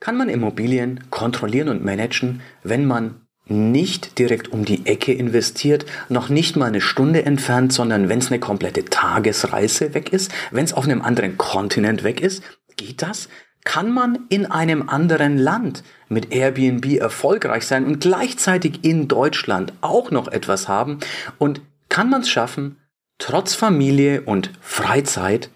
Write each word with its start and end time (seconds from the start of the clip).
kann 0.00 0.16
man 0.16 0.28
Immobilien 0.28 1.00
kontrollieren 1.10 1.68
und 1.68 1.84
managen, 1.84 2.40
wenn 2.64 2.86
man 2.86 3.20
nicht 3.46 4.18
direkt 4.18 4.48
um 4.48 4.64
die 4.64 4.86
Ecke 4.86 5.12
investiert, 5.12 5.84
noch 6.08 6.28
nicht 6.28 6.56
mal 6.56 6.66
eine 6.66 6.80
Stunde 6.80 7.24
entfernt, 7.24 7.72
sondern 7.72 8.08
wenn 8.08 8.20
es 8.20 8.28
eine 8.28 8.38
komplette 8.38 8.84
Tagesreise 8.84 9.92
weg 9.92 10.12
ist, 10.12 10.32
wenn 10.50 10.64
es 10.64 10.72
auf 10.72 10.84
einem 10.84 11.02
anderen 11.02 11.36
Kontinent 11.36 12.04
weg 12.04 12.20
ist, 12.20 12.42
geht 12.76 13.02
das? 13.02 13.28
Kann 13.64 13.92
man 13.92 14.20
in 14.30 14.46
einem 14.46 14.88
anderen 14.88 15.36
Land 15.36 15.82
mit 16.08 16.32
Airbnb 16.32 16.86
erfolgreich 16.98 17.66
sein 17.66 17.84
und 17.84 18.00
gleichzeitig 18.00 18.84
in 18.84 19.06
Deutschland 19.06 19.74
auch 19.82 20.10
noch 20.10 20.28
etwas 20.28 20.66
haben? 20.66 20.98
Und 21.36 21.60
kann 21.90 22.08
man 22.08 22.22
es 22.22 22.30
schaffen, 22.30 22.76
trotz 23.18 23.54
Familie 23.54 24.22
und 24.22 24.50
Freizeit 24.60 25.50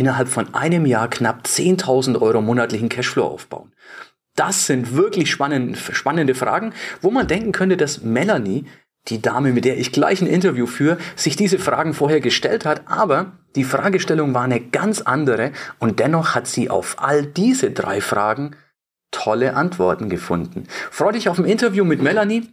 innerhalb 0.00 0.28
von 0.28 0.54
einem 0.54 0.86
Jahr 0.86 1.08
knapp 1.08 1.42
10.000 1.44 2.20
Euro 2.20 2.40
monatlichen 2.40 2.88
Cashflow 2.88 3.24
aufbauen? 3.24 3.72
Das 4.34 4.66
sind 4.66 4.96
wirklich 4.96 5.30
spannende, 5.30 5.76
spannende 5.76 6.34
Fragen, 6.34 6.72
wo 7.02 7.10
man 7.10 7.26
denken 7.26 7.52
könnte, 7.52 7.76
dass 7.76 8.02
Melanie, 8.02 8.64
die 9.08 9.20
Dame, 9.20 9.52
mit 9.52 9.64
der 9.64 9.78
ich 9.78 9.92
gleich 9.92 10.22
ein 10.22 10.26
Interview 10.26 10.66
führe, 10.66 10.98
sich 11.16 11.36
diese 11.36 11.58
Fragen 11.58 11.94
vorher 11.94 12.20
gestellt 12.20 12.64
hat, 12.64 12.82
aber 12.86 13.32
die 13.54 13.64
Fragestellung 13.64 14.34
war 14.34 14.42
eine 14.42 14.60
ganz 14.60 15.02
andere 15.02 15.52
und 15.78 16.00
dennoch 16.00 16.34
hat 16.34 16.46
sie 16.46 16.70
auf 16.70 16.96
all 16.98 17.26
diese 17.26 17.70
drei 17.70 18.00
Fragen 18.00 18.56
tolle 19.10 19.54
Antworten 19.54 20.08
gefunden. 20.08 20.64
Freue 20.90 21.12
dich 21.12 21.28
auf 21.28 21.38
ein 21.38 21.44
Interview 21.44 21.84
mit 21.84 22.00
Melanie, 22.02 22.48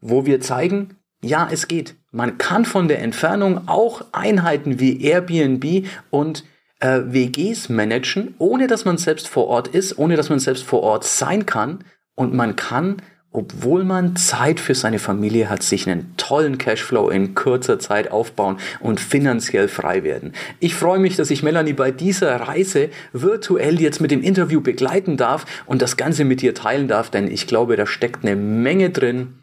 wo 0.00 0.24
wir 0.26 0.40
zeigen, 0.40 0.96
ja, 1.20 1.48
es 1.50 1.68
geht. 1.68 1.96
Man 2.12 2.38
kann 2.38 2.64
von 2.64 2.88
der 2.88 3.00
Entfernung 3.02 3.66
auch 3.66 4.02
Einheiten 4.12 4.78
wie 4.78 5.02
Airbnb 5.02 5.86
und 6.10 6.44
äh, 6.80 7.00
WGs 7.04 7.68
managen, 7.68 8.34
ohne 8.38 8.66
dass 8.66 8.84
man 8.84 8.98
selbst 8.98 9.28
vor 9.28 9.48
Ort 9.48 9.68
ist, 9.68 9.98
ohne 9.98 10.16
dass 10.16 10.30
man 10.30 10.38
selbst 10.38 10.64
vor 10.64 10.82
Ort 10.82 11.04
sein 11.04 11.46
kann. 11.46 11.84
Und 12.14 12.34
man 12.34 12.56
kann, 12.56 12.96
obwohl 13.30 13.84
man 13.84 14.16
Zeit 14.16 14.58
für 14.58 14.74
seine 14.74 14.98
Familie 14.98 15.50
hat, 15.50 15.62
sich 15.62 15.88
einen 15.88 16.14
tollen 16.16 16.58
Cashflow 16.58 17.10
in 17.10 17.34
kurzer 17.34 17.78
Zeit 17.78 18.10
aufbauen 18.10 18.56
und 18.80 19.00
finanziell 19.00 19.68
frei 19.68 20.02
werden. 20.02 20.32
Ich 20.60 20.74
freue 20.74 20.98
mich, 20.98 21.16
dass 21.16 21.30
ich 21.30 21.42
Melanie 21.42 21.74
bei 21.74 21.90
dieser 21.90 22.34
Reise 22.34 22.88
virtuell 23.12 23.80
jetzt 23.80 24.00
mit 24.00 24.10
dem 24.10 24.22
Interview 24.22 24.60
begleiten 24.60 25.16
darf 25.16 25.44
und 25.66 25.82
das 25.82 25.96
Ganze 25.96 26.24
mit 26.24 26.40
dir 26.40 26.54
teilen 26.54 26.88
darf, 26.88 27.10
denn 27.10 27.30
ich 27.30 27.46
glaube, 27.46 27.76
da 27.76 27.86
steckt 27.86 28.24
eine 28.24 28.34
Menge 28.34 28.90
drin, 28.90 29.34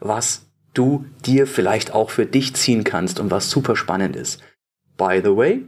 was 0.00 0.46
du 0.72 1.04
dir 1.24 1.46
vielleicht 1.46 1.92
auch 1.92 2.10
für 2.10 2.26
dich 2.26 2.54
ziehen 2.54 2.82
kannst 2.82 3.20
und 3.20 3.30
was 3.30 3.50
super 3.50 3.76
spannend 3.76 4.16
ist. 4.16 4.40
By 4.96 5.20
the 5.22 5.36
way, 5.36 5.62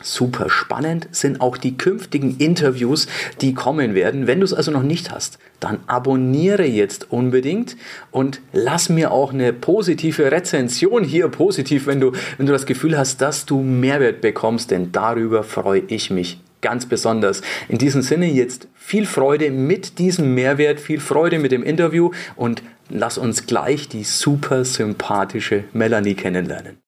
Super 0.00 0.48
spannend 0.48 1.08
sind 1.10 1.40
auch 1.40 1.56
die 1.56 1.76
künftigen 1.76 2.36
Interviews, 2.36 3.08
die 3.40 3.52
kommen 3.52 3.96
werden. 3.96 4.28
Wenn 4.28 4.38
du 4.38 4.44
es 4.44 4.54
also 4.54 4.70
noch 4.70 4.84
nicht 4.84 5.10
hast, 5.10 5.38
dann 5.58 5.80
abonniere 5.88 6.64
jetzt 6.64 7.10
unbedingt 7.10 7.76
und 8.12 8.40
lass 8.52 8.88
mir 8.88 9.10
auch 9.10 9.32
eine 9.32 9.52
positive 9.52 10.30
Rezension 10.30 11.02
hier 11.02 11.28
positiv, 11.28 11.88
wenn 11.88 12.00
du, 12.00 12.12
wenn 12.36 12.46
du 12.46 12.52
das 12.52 12.64
Gefühl 12.64 12.96
hast, 12.96 13.20
dass 13.20 13.44
du 13.44 13.60
Mehrwert 13.60 14.20
bekommst, 14.20 14.70
denn 14.70 14.92
darüber 14.92 15.42
freue 15.42 15.82
ich 15.88 16.10
mich 16.10 16.38
ganz 16.60 16.86
besonders. 16.86 17.42
In 17.68 17.78
diesem 17.78 18.02
Sinne 18.02 18.26
jetzt 18.26 18.68
viel 18.74 19.04
Freude 19.04 19.50
mit 19.50 19.98
diesem 19.98 20.34
Mehrwert, 20.34 20.78
viel 20.78 21.00
Freude 21.00 21.40
mit 21.40 21.50
dem 21.50 21.64
Interview 21.64 22.12
und 22.36 22.62
lass 22.88 23.18
uns 23.18 23.46
gleich 23.46 23.88
die 23.88 24.04
super 24.04 24.64
sympathische 24.64 25.64
Melanie 25.72 26.14
kennenlernen. 26.14 26.78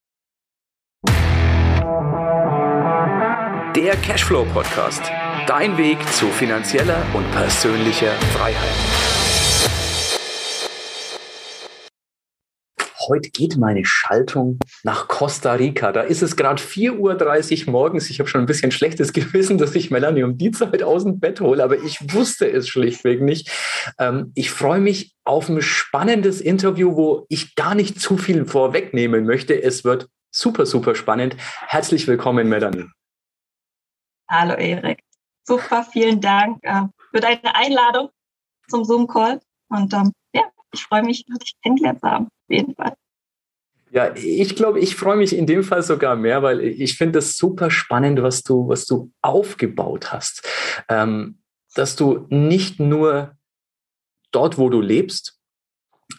Der 3.82 3.96
Cashflow 3.96 4.44
Podcast. 4.52 5.00
Dein 5.46 5.78
Weg 5.78 5.96
zu 6.12 6.26
finanzieller 6.26 7.02
und 7.14 7.24
persönlicher 7.32 8.12
Freiheit. 8.34 8.76
Heute 13.08 13.30
geht 13.30 13.56
meine 13.56 13.86
Schaltung 13.86 14.58
nach 14.82 15.08
Costa 15.08 15.54
Rica. 15.54 15.92
Da 15.92 16.02
ist 16.02 16.20
es 16.20 16.36
gerade 16.36 16.62
4.30 16.62 17.68
Uhr 17.68 17.72
morgens. 17.72 18.10
Ich 18.10 18.18
habe 18.18 18.28
schon 18.28 18.42
ein 18.42 18.46
bisschen 18.46 18.70
schlechtes 18.70 19.12
Gewissen, 19.14 19.56
dass 19.56 19.74
ich 19.74 19.90
Melanie 19.90 20.24
um 20.24 20.36
die 20.36 20.50
Zeit 20.50 20.82
aus 20.82 21.04
dem 21.04 21.18
Bett 21.18 21.40
hole, 21.40 21.64
aber 21.64 21.78
ich 21.78 22.12
wusste 22.12 22.52
es 22.52 22.68
schlichtweg 22.68 23.22
nicht. 23.22 23.50
Ähm, 23.98 24.32
ich 24.34 24.50
freue 24.50 24.80
mich 24.80 25.14
auf 25.24 25.48
ein 25.48 25.62
spannendes 25.62 26.42
Interview, 26.42 26.96
wo 26.96 27.24
ich 27.30 27.54
gar 27.54 27.74
nicht 27.74 27.98
zu 27.98 28.18
viel 28.18 28.44
vorwegnehmen 28.44 29.24
möchte. 29.24 29.62
Es 29.62 29.84
wird 29.84 30.06
super, 30.30 30.66
super 30.66 30.94
spannend. 30.94 31.34
Herzlich 31.66 32.06
willkommen, 32.06 32.46
Melanie. 32.46 32.84
Hallo 34.30 34.54
Erik. 34.54 35.02
Super, 35.42 35.82
vielen 35.82 36.20
Dank 36.20 36.60
äh, 36.62 36.82
für 37.12 37.20
deine 37.20 37.56
Einladung 37.56 38.10
zum 38.68 38.84
Zoom-Call. 38.84 39.40
Und 39.68 39.92
ähm, 39.92 40.12
ja, 40.32 40.42
ich 40.72 40.84
freue 40.84 41.02
mich, 41.02 41.24
dich 41.26 41.56
kennengelernt 41.64 41.98
zu 41.98 42.08
haben, 42.08 42.26
auf 42.26 42.48
jeden 42.48 42.76
Fall. 42.76 42.94
Ja, 43.90 44.14
ich 44.14 44.54
glaube, 44.54 44.78
ich 44.78 44.94
freue 44.94 45.16
mich 45.16 45.36
in 45.36 45.46
dem 45.46 45.64
Fall 45.64 45.82
sogar 45.82 46.14
mehr, 46.14 46.44
weil 46.44 46.60
ich 46.60 46.96
finde 46.96 47.18
es 47.18 47.36
super 47.36 47.72
spannend, 47.72 48.22
was 48.22 48.44
du, 48.44 48.68
was 48.68 48.86
du 48.86 49.10
aufgebaut 49.20 50.12
hast. 50.12 50.46
Ähm, 50.88 51.42
dass 51.74 51.96
du 51.96 52.26
nicht 52.28 52.78
nur 52.78 53.36
dort, 54.30 54.58
wo 54.58 54.68
du 54.68 54.80
lebst, 54.80 55.40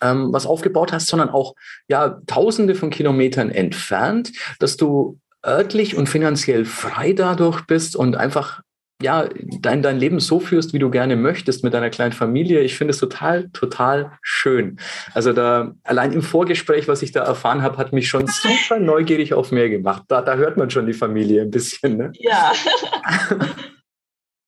ähm, 0.01 0.33
was 0.33 0.45
aufgebaut 0.45 0.91
hast, 0.91 1.07
sondern 1.07 1.29
auch 1.29 1.55
ja 1.88 2.19
tausende 2.28 2.75
von 2.75 2.89
Kilometern 2.89 3.51
entfernt, 3.51 4.33
dass 4.59 4.75
du 4.75 5.20
örtlich 5.46 5.96
und 5.96 6.07
finanziell 6.07 6.66
frei 6.66 7.13
dadurch 7.13 7.62
bist 7.66 7.96
und 7.96 8.16
einfach 8.16 8.62
ja, 9.02 9.28
dein, 9.59 9.81
dein 9.81 9.97
Leben 9.97 10.19
so 10.19 10.40
führst, 10.40 10.74
wie 10.74 10.79
du 10.79 10.90
gerne 10.90 11.16
möchtest 11.16 11.63
mit 11.63 11.74
deiner 11.74 11.90
kleinen 11.90 12.13
Familie. 12.13 12.62
Ich 12.62 12.78
finde 12.78 12.91
es 12.91 13.00
total, 13.00 13.50
total 13.50 14.12
schön. 14.22 14.78
Also 15.13 15.34
da, 15.34 15.74
allein 15.84 16.13
im 16.13 16.22
Vorgespräch, 16.22 16.88
was 16.88 17.02
ich 17.02 17.12
da 17.12 17.24
erfahren 17.24 17.63
habe, 17.63 17.78
hat 17.78 17.94
mich 17.94 18.07
schon 18.07 18.28
super 18.28 18.79
neugierig 18.79 19.34
auf 19.34 19.52
mehr 19.52 19.69
gemacht. 19.69 20.03
Da, 20.07 20.22
da 20.22 20.35
hört 20.35 20.57
man 20.57 20.69
schon 20.69 20.85
die 20.85 20.94
Familie 20.94 21.41
ein 21.41 21.52
bisschen, 21.52 21.97
ne? 21.97 22.12
Ja. 22.16 22.52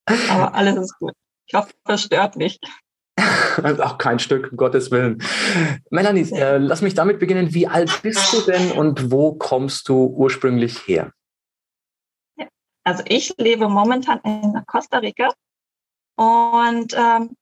Aber 0.29 0.53
alles 0.53 0.77
ist 0.77 0.99
gut. 0.99 1.13
Ich 1.47 1.53
hoffe, 1.55 1.71
das 1.85 2.03
stört 2.03 2.35
nicht. 2.35 2.63
Auch 3.81 3.97
kein 3.97 4.19
Stück, 4.19 4.51
um 4.51 4.57
Gottes 4.57 4.91
Willen. 4.91 5.21
Melanie, 5.89 6.29
äh, 6.31 6.57
lass 6.57 6.81
mich 6.81 6.93
damit 6.93 7.19
beginnen. 7.19 7.53
Wie 7.53 7.67
alt 7.67 8.01
bist 8.01 8.33
du 8.33 8.41
denn 8.41 8.71
und 8.71 9.11
wo 9.11 9.33
kommst 9.33 9.89
du 9.89 10.05
ursprünglich 10.05 10.87
her? 10.87 11.11
Also 12.83 13.03
ich 13.07 13.33
lebe 13.37 13.69
momentan 13.69 14.19
in 14.23 14.61
Costa 14.65 14.97
Rica 14.97 15.29
und 16.15 16.93
ähm, 16.95 17.35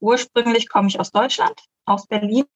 ursprünglich 0.00 0.68
komme 0.68 0.88
ich 0.88 0.98
aus 0.98 1.12
Deutschland, 1.12 1.60
aus 1.84 2.06
Berlin. 2.06 2.46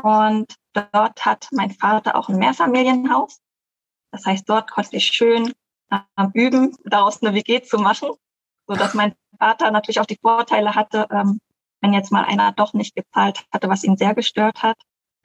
Und 0.00 0.54
dort 0.72 1.24
hat 1.24 1.48
mein 1.52 1.70
Vater 1.70 2.16
auch 2.16 2.28
ein 2.28 2.38
Mehrfamilienhaus. 2.38 3.40
Das 4.12 4.24
heißt, 4.26 4.48
dort 4.48 4.70
konnte 4.70 4.96
ich 4.96 5.06
schön 5.06 5.52
ähm, 5.90 6.30
üben, 6.34 6.76
daraus 6.84 7.22
eine 7.22 7.34
WG 7.34 7.62
zu 7.62 7.78
machen, 7.78 8.10
so 8.66 8.74
dass 8.74 8.94
mein 8.94 9.14
Vater 9.38 9.70
natürlich 9.70 10.00
auch 10.00 10.06
die 10.06 10.18
Vorteile 10.20 10.74
hatte, 10.74 11.06
ähm, 11.10 11.40
wenn 11.80 11.92
jetzt 11.92 12.12
mal 12.12 12.24
einer 12.24 12.52
doch 12.52 12.72
nicht 12.72 12.94
gezahlt 12.94 13.44
hatte, 13.52 13.68
was 13.68 13.84
ihn 13.84 13.96
sehr 13.96 14.14
gestört 14.14 14.62
hat, 14.62 14.76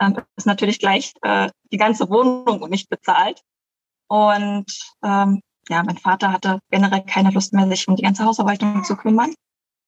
ähm, 0.01 0.17
ist 0.35 0.47
natürlich 0.47 0.79
gleich 0.79 1.13
äh, 1.21 1.49
die 1.71 1.77
ganze 1.77 2.09
Wohnung 2.09 2.69
nicht 2.69 2.89
bezahlt. 2.89 3.41
Und 4.07 4.65
ähm, 5.03 5.41
ja, 5.69 5.83
mein 5.83 5.97
Vater 5.97 6.31
hatte 6.31 6.59
generell 6.69 7.03
keine 7.03 7.31
Lust 7.31 7.53
mehr, 7.53 7.67
sich 7.67 7.87
um 7.87 7.95
die 7.95 8.03
ganze 8.03 8.25
Hausarbeitung 8.25 8.83
zu 8.83 8.95
kümmern. 8.95 9.33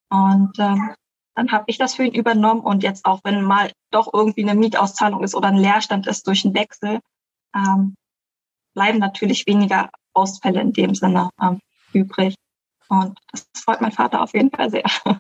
Und 0.10 0.60
ähm, 0.60 0.94
dann 1.36 1.52
habe 1.52 1.66
ich 1.68 1.78
das 1.78 1.96
für 1.96 2.04
ihn 2.04 2.14
übernommen 2.14 2.62
und 2.62 2.84
jetzt 2.84 3.06
auch, 3.06 3.22
wenn 3.24 3.42
mal 3.44 3.72
doch 3.90 4.14
irgendwie 4.14 4.44
eine 4.44 4.60
Mietauszahlung 4.60 5.24
ist 5.24 5.34
oder 5.34 5.48
ein 5.48 5.58
Leerstand 5.58 6.08
ist 6.08 6.28
durch 6.28 6.46
einen 6.46 6.54
Wechsel, 6.54 7.00
ähm, 7.56 7.96
bleiben 8.74 9.00
natürlich 9.00 9.48
weniger 9.48 9.90
Ausfälle 10.14 10.62
in 10.62 10.74
dem 10.74 10.94
Sinne 10.94 11.30
ähm, 11.42 11.60
übrig. 11.94 12.36
Und 12.92 13.18
das 13.32 13.48
freut 13.56 13.80
mein 13.80 13.94
Vater 13.94 14.22
auf 14.22 14.34
jeden 14.34 14.52
Fall 14.52 14.70
sehr. 14.70 14.84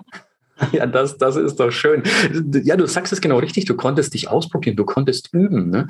Ja, 0.74 0.86
das, 0.86 1.18
das 1.18 1.38
ist 1.38 1.60
doch 1.60 1.72
schön. 1.72 2.04
Ja, 2.64 2.78
du 2.78 2.86
sagst 2.86 3.12
es 3.12 3.20
genau 3.20 3.40
richtig. 3.40 3.66
Du 3.66 3.76
konntest 3.76 4.14
dich 4.14 4.30
ausprobieren, 4.30 4.76
du 4.76 4.86
konntest 4.86 5.34
üben. 5.34 5.72
Ne? 5.72 5.88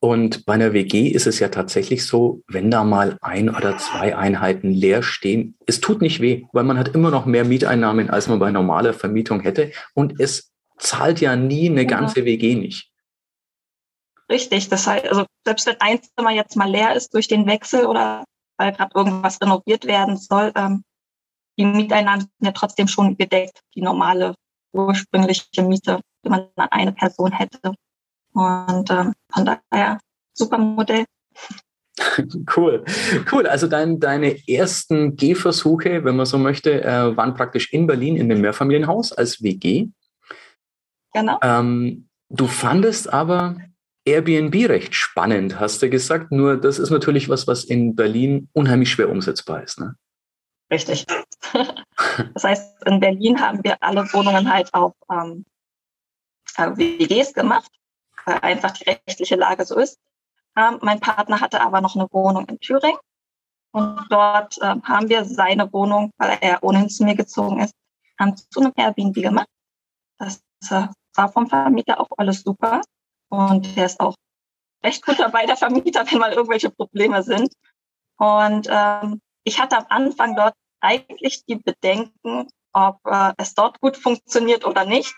Und 0.00 0.46
bei 0.46 0.54
einer 0.54 0.72
WG 0.72 1.08
ist 1.08 1.26
es 1.26 1.40
ja 1.40 1.48
tatsächlich 1.48 2.06
so, 2.06 2.40
wenn 2.48 2.70
da 2.70 2.84
mal 2.84 3.18
ein 3.20 3.50
oder 3.50 3.76
zwei 3.76 4.16
Einheiten 4.16 4.70
leer 4.70 5.02
stehen, 5.02 5.58
es 5.66 5.80
tut 5.80 6.00
nicht 6.00 6.22
weh, 6.22 6.46
weil 6.54 6.64
man 6.64 6.78
hat 6.78 6.94
immer 6.94 7.10
noch 7.10 7.26
mehr 7.26 7.44
Mieteinnahmen, 7.44 8.08
als 8.08 8.26
man 8.26 8.38
bei 8.38 8.50
normaler 8.50 8.94
Vermietung 8.94 9.40
hätte. 9.40 9.72
Und 9.92 10.18
es 10.18 10.54
zahlt 10.78 11.20
ja 11.20 11.36
nie 11.36 11.68
eine 11.68 11.84
ganze 11.84 12.24
WG 12.24 12.54
nicht. 12.54 12.90
Richtig, 14.30 14.70
das 14.70 14.86
heißt, 14.86 15.06
also 15.06 15.26
selbst 15.44 15.66
wenn 15.66 15.80
ein 15.80 16.00
Zimmer 16.02 16.30
jetzt 16.30 16.56
mal 16.56 16.70
leer 16.70 16.96
ist 16.96 17.12
durch 17.12 17.28
den 17.28 17.46
Wechsel 17.46 17.84
oder 17.84 18.24
weil 18.56 18.72
gerade 18.72 18.92
irgendwas 18.94 19.38
renoviert 19.42 19.84
werden 19.84 20.16
soll, 20.16 20.50
ähm, 20.54 20.82
die 21.58 21.64
Mieteinnahmen 21.64 22.20
sind 22.20 22.32
ja 22.40 22.52
trotzdem 22.52 22.88
schon 22.88 23.16
gedeckt, 23.16 23.60
die 23.74 23.82
normale 23.82 24.34
ursprüngliche 24.72 25.62
Miete, 25.62 26.00
die 26.24 26.28
man 26.28 26.48
an 26.56 26.68
eine 26.70 26.92
Person 26.92 27.32
hätte. 27.32 27.74
Und 28.32 28.90
ähm, 28.90 29.12
von 29.32 29.44
daher 29.44 29.98
super 30.32 30.58
Modell. 30.58 31.04
Cool, 32.56 32.84
cool. 33.30 33.46
Also 33.46 33.68
dein, 33.68 34.00
deine 34.00 34.36
ersten 34.48 35.14
Gehversuche, 35.14 36.04
wenn 36.04 36.16
man 36.16 36.26
so 36.26 36.38
möchte, 36.38 36.82
äh, 36.82 37.16
waren 37.16 37.34
praktisch 37.34 37.72
in 37.72 37.86
Berlin 37.86 38.16
in 38.16 38.28
dem 38.28 38.40
Mehrfamilienhaus 38.40 39.12
als 39.12 39.44
WG. 39.44 39.88
Genau. 41.12 41.38
Ähm, 41.40 42.08
du 42.30 42.48
fandest 42.48 43.12
aber 43.12 43.58
Airbnb 44.04 44.68
recht 44.68 44.94
spannend, 44.94 45.60
hast 45.60 45.82
du 45.82 45.88
gesagt. 45.88 46.32
Nur 46.32 46.56
das 46.56 46.78
ist 46.78 46.90
natürlich 46.90 47.28
was, 47.28 47.46
was 47.46 47.64
in 47.64 47.94
Berlin 47.94 48.48
unheimlich 48.52 48.90
schwer 48.90 49.08
umsetzbar 49.08 49.62
ist. 49.62 49.78
Ne? 49.78 49.94
Richtig. 50.70 51.06
Das 52.32 52.44
heißt, 52.44 52.86
in 52.86 53.00
Berlin 53.00 53.40
haben 53.40 53.62
wir 53.62 53.82
alle 53.82 54.10
Wohnungen 54.12 54.52
halt 54.52 54.72
auf 54.74 54.94
ähm, 55.10 55.44
äh, 56.56 56.70
WGs 56.76 57.32
gemacht, 57.34 57.70
weil 58.24 58.38
einfach 58.40 58.72
die 58.72 58.84
rechtliche 58.84 59.36
Lage 59.36 59.64
so 59.64 59.78
ist. 59.78 59.98
Ähm, 60.56 60.78
mein 60.82 61.00
Partner 61.00 61.40
hatte 61.40 61.60
aber 61.60 61.80
noch 61.80 61.94
eine 61.94 62.08
Wohnung 62.10 62.46
in 62.46 62.58
Thüringen. 62.58 62.98
Und 63.72 64.06
dort 64.08 64.56
ähm, 64.62 64.82
haben 64.84 65.08
wir 65.08 65.24
seine 65.24 65.72
Wohnung, 65.72 66.12
weil 66.16 66.38
er 66.40 66.62
ohnehin 66.62 66.88
zu 66.88 67.04
mir 67.04 67.16
gezogen 67.16 67.60
ist, 67.60 67.74
haben 68.18 68.36
zu 68.36 68.60
einem 68.60 68.72
Airbnb 68.76 69.14
gemacht. 69.14 69.48
Das 70.18 70.42
äh, 70.70 70.86
war 71.14 71.32
vom 71.32 71.48
Vermieter 71.48 72.00
auch 72.00 72.08
alles 72.16 72.42
super. 72.42 72.82
Und 73.30 73.76
der 73.76 73.86
ist 73.86 73.98
auch 73.98 74.14
recht 74.84 75.04
gut 75.04 75.18
dabei, 75.18 75.46
der 75.46 75.56
Vermieter, 75.56 76.04
wenn 76.10 76.18
mal 76.18 76.32
irgendwelche 76.32 76.70
Probleme 76.70 77.22
sind. 77.24 77.52
Und 78.16 78.68
ähm, 78.70 79.20
ich 79.44 79.60
hatte 79.60 79.78
am 79.78 79.86
Anfang 79.88 80.36
dort 80.36 80.54
eigentlich 80.80 81.44
die 81.46 81.56
Bedenken, 81.56 82.48
ob 82.72 82.98
äh, 83.06 83.32
es 83.38 83.54
dort 83.54 83.80
gut 83.80 83.96
funktioniert 83.96 84.66
oder 84.66 84.84
nicht, 84.84 85.14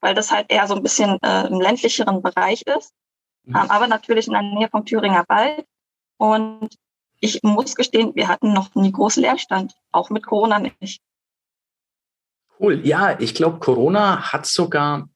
weil 0.00 0.14
das 0.14 0.30
halt 0.30 0.50
eher 0.50 0.66
so 0.66 0.74
ein 0.74 0.82
bisschen 0.82 1.18
äh, 1.22 1.46
im 1.46 1.60
ländlicheren 1.60 2.22
Bereich 2.22 2.62
ist 2.62 2.92
mhm. 3.44 3.56
aber 3.56 3.86
natürlich 3.86 4.26
in 4.26 4.32
der 4.32 4.42
Nähe 4.42 4.68
vom 4.68 4.84
Thüringer 4.84 5.24
Wald. 5.28 5.64
Und 6.18 6.76
ich 7.20 7.42
muss 7.42 7.74
gestehen, 7.74 8.14
wir 8.14 8.28
hatten 8.28 8.52
noch 8.52 8.74
nie 8.74 8.92
großen 8.92 9.22
Leerstand, 9.22 9.74
auch 9.92 10.10
mit 10.10 10.24
Corona 10.24 10.58
nicht. 10.58 11.00
Cool. 12.58 12.80
Ja, 12.86 13.18
ich 13.18 13.34
glaube, 13.34 13.58
Corona 13.58 14.32
hat 14.32 14.46
sogar 14.46 15.08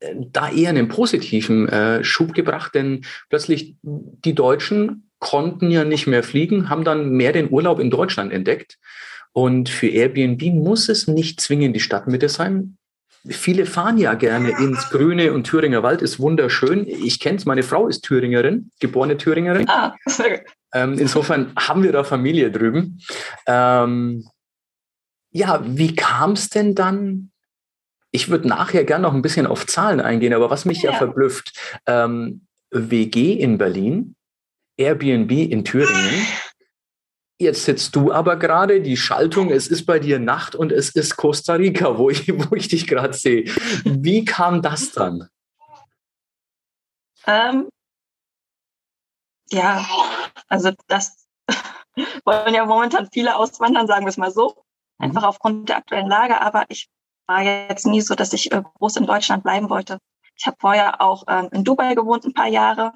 äh, 0.00 0.14
da 0.16 0.50
eher 0.50 0.70
einen 0.70 0.88
positiven 0.88 1.68
äh, 1.68 2.04
Schub 2.04 2.34
gebracht, 2.34 2.74
denn 2.74 3.04
plötzlich 3.28 3.76
die 3.82 4.34
Deutschen 4.34 5.09
konnten 5.20 5.70
ja 5.70 5.84
nicht 5.84 6.06
mehr 6.06 6.24
fliegen, 6.24 6.68
haben 6.68 6.82
dann 6.82 7.10
mehr 7.10 7.32
den 7.32 7.52
Urlaub 7.52 7.78
in 7.78 7.90
Deutschland 7.90 8.32
entdeckt. 8.32 8.78
Und 9.32 9.68
für 9.68 9.86
Airbnb 9.86 10.42
muss 10.52 10.88
es 10.88 11.06
nicht 11.06 11.40
zwingend 11.40 11.76
die 11.76 11.80
Stadtmitte 11.80 12.28
sein. 12.28 12.76
Viele 13.28 13.66
fahren 13.66 13.98
ja 13.98 14.14
gerne 14.14 14.50
ins 14.58 14.88
Grüne 14.88 15.32
und 15.34 15.44
Thüringer 15.44 15.82
Wald 15.82 16.00
ist 16.00 16.18
wunderschön. 16.18 16.88
Ich 16.88 17.20
kenne 17.20 17.36
es, 17.36 17.44
meine 17.44 17.62
Frau 17.62 17.86
ist 17.86 18.02
Thüringerin, 18.02 18.70
geborene 18.80 19.18
Thüringerin. 19.18 19.68
Ah, 19.68 19.94
ähm, 20.72 20.98
insofern 20.98 21.52
haben 21.56 21.82
wir 21.82 21.92
da 21.92 22.02
Familie 22.02 22.50
drüben. 22.50 22.98
Ähm, 23.46 24.26
ja, 25.32 25.62
wie 25.64 25.94
kam 25.94 26.32
es 26.32 26.48
denn 26.48 26.74
dann? 26.74 27.30
Ich 28.10 28.30
würde 28.30 28.48
nachher 28.48 28.84
gerne 28.84 29.02
noch 29.02 29.14
ein 29.14 29.22
bisschen 29.22 29.46
auf 29.46 29.66
Zahlen 29.66 30.00
eingehen, 30.00 30.32
aber 30.32 30.50
was 30.50 30.64
mich 30.64 30.82
ja, 30.82 30.92
ja 30.92 30.96
verblüfft, 30.96 31.52
ähm, 31.86 32.46
WG 32.70 33.34
in 33.34 33.58
Berlin, 33.58 34.16
Airbnb 34.80 35.30
in 35.30 35.64
Thüringen, 35.64 36.26
Jetzt 37.40 37.64
sitzt 37.64 37.96
du 37.96 38.12
aber 38.12 38.36
gerade, 38.36 38.82
die 38.82 38.98
Schaltung, 38.98 39.50
es 39.50 39.66
ist 39.66 39.86
bei 39.86 39.98
dir 39.98 40.18
Nacht 40.18 40.54
und 40.54 40.70
es 40.72 40.90
ist 40.90 41.16
Costa 41.16 41.54
Rica, 41.54 41.96
wo 41.96 42.10
ich, 42.10 42.28
wo 42.50 42.54
ich 42.54 42.68
dich 42.68 42.86
gerade 42.86 43.14
sehe. 43.14 43.44
Wie 43.84 44.26
kam 44.26 44.60
das 44.60 44.92
dann? 44.92 45.26
Ähm, 47.26 47.70
ja, 49.50 49.86
also 50.48 50.72
das 50.86 51.26
wollen 52.26 52.52
ja 52.52 52.66
momentan 52.66 53.08
viele 53.10 53.34
auswandern, 53.36 53.86
sagen 53.86 54.04
wir 54.04 54.10
es 54.10 54.18
mal 54.18 54.30
so. 54.30 54.62
Mhm. 54.98 55.06
Einfach 55.06 55.22
aufgrund 55.22 55.70
der 55.70 55.78
aktuellen 55.78 56.08
Lage. 56.08 56.42
Aber 56.42 56.66
ich 56.68 56.90
war 57.26 57.40
jetzt 57.40 57.86
nie 57.86 58.02
so, 58.02 58.14
dass 58.14 58.34
ich 58.34 58.52
äh, 58.52 58.62
groß 58.74 58.96
in 58.96 59.06
Deutschland 59.06 59.44
bleiben 59.44 59.70
wollte. 59.70 59.98
Ich 60.36 60.46
habe 60.46 60.58
vorher 60.60 61.00
auch 61.00 61.24
ähm, 61.26 61.48
in 61.52 61.64
Dubai 61.64 61.94
gewohnt 61.94 62.26
ein 62.26 62.34
paar 62.34 62.48
Jahre 62.48 62.92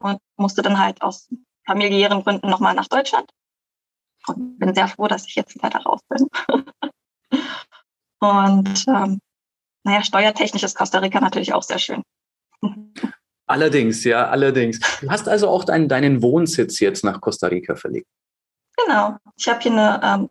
und 0.00 0.18
musste 0.36 0.62
dann 0.62 0.78
halt 0.78 1.02
aus 1.02 1.28
familiären 1.66 2.22
Gründen 2.22 2.48
nochmal 2.48 2.74
nach 2.74 2.88
Deutschland 2.88 3.30
und 4.26 4.58
bin 4.58 4.74
sehr 4.74 4.88
froh, 4.88 5.06
dass 5.06 5.26
ich 5.26 5.34
jetzt 5.34 5.54
wieder 5.54 5.70
da 5.70 5.78
raus 5.78 6.00
bin. 6.08 6.28
und 8.20 8.84
ähm, 8.88 9.20
naja, 9.84 10.02
steuertechnisch 10.02 10.62
ist 10.62 10.76
Costa 10.76 10.98
Rica 10.98 11.20
natürlich 11.20 11.52
auch 11.52 11.62
sehr 11.62 11.78
schön. 11.78 12.02
Allerdings, 13.46 14.04
ja, 14.04 14.28
allerdings. 14.28 14.78
Du 15.00 15.10
hast 15.10 15.28
also 15.28 15.48
auch 15.48 15.64
deinen, 15.64 15.88
deinen 15.88 16.22
Wohnsitz 16.22 16.80
jetzt 16.80 17.04
nach 17.04 17.20
Costa 17.20 17.46
Rica 17.46 17.76
verlegt. 17.76 18.06
Genau. 18.76 19.16
Ich 19.36 19.48
habe 19.48 19.60
hier 19.60 19.72
eine 19.72 20.00
ähm, 20.02 20.28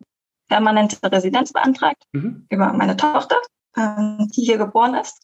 permanente 0.48 0.98
Residenz 1.12 1.52
beantragt 1.52 2.04
mhm. 2.12 2.46
über 2.50 2.72
meine 2.74 2.96
Tochter, 2.96 3.38
ähm, 3.76 4.30
die 4.36 4.44
hier 4.44 4.58
geboren 4.58 4.96
ist. 4.96 5.18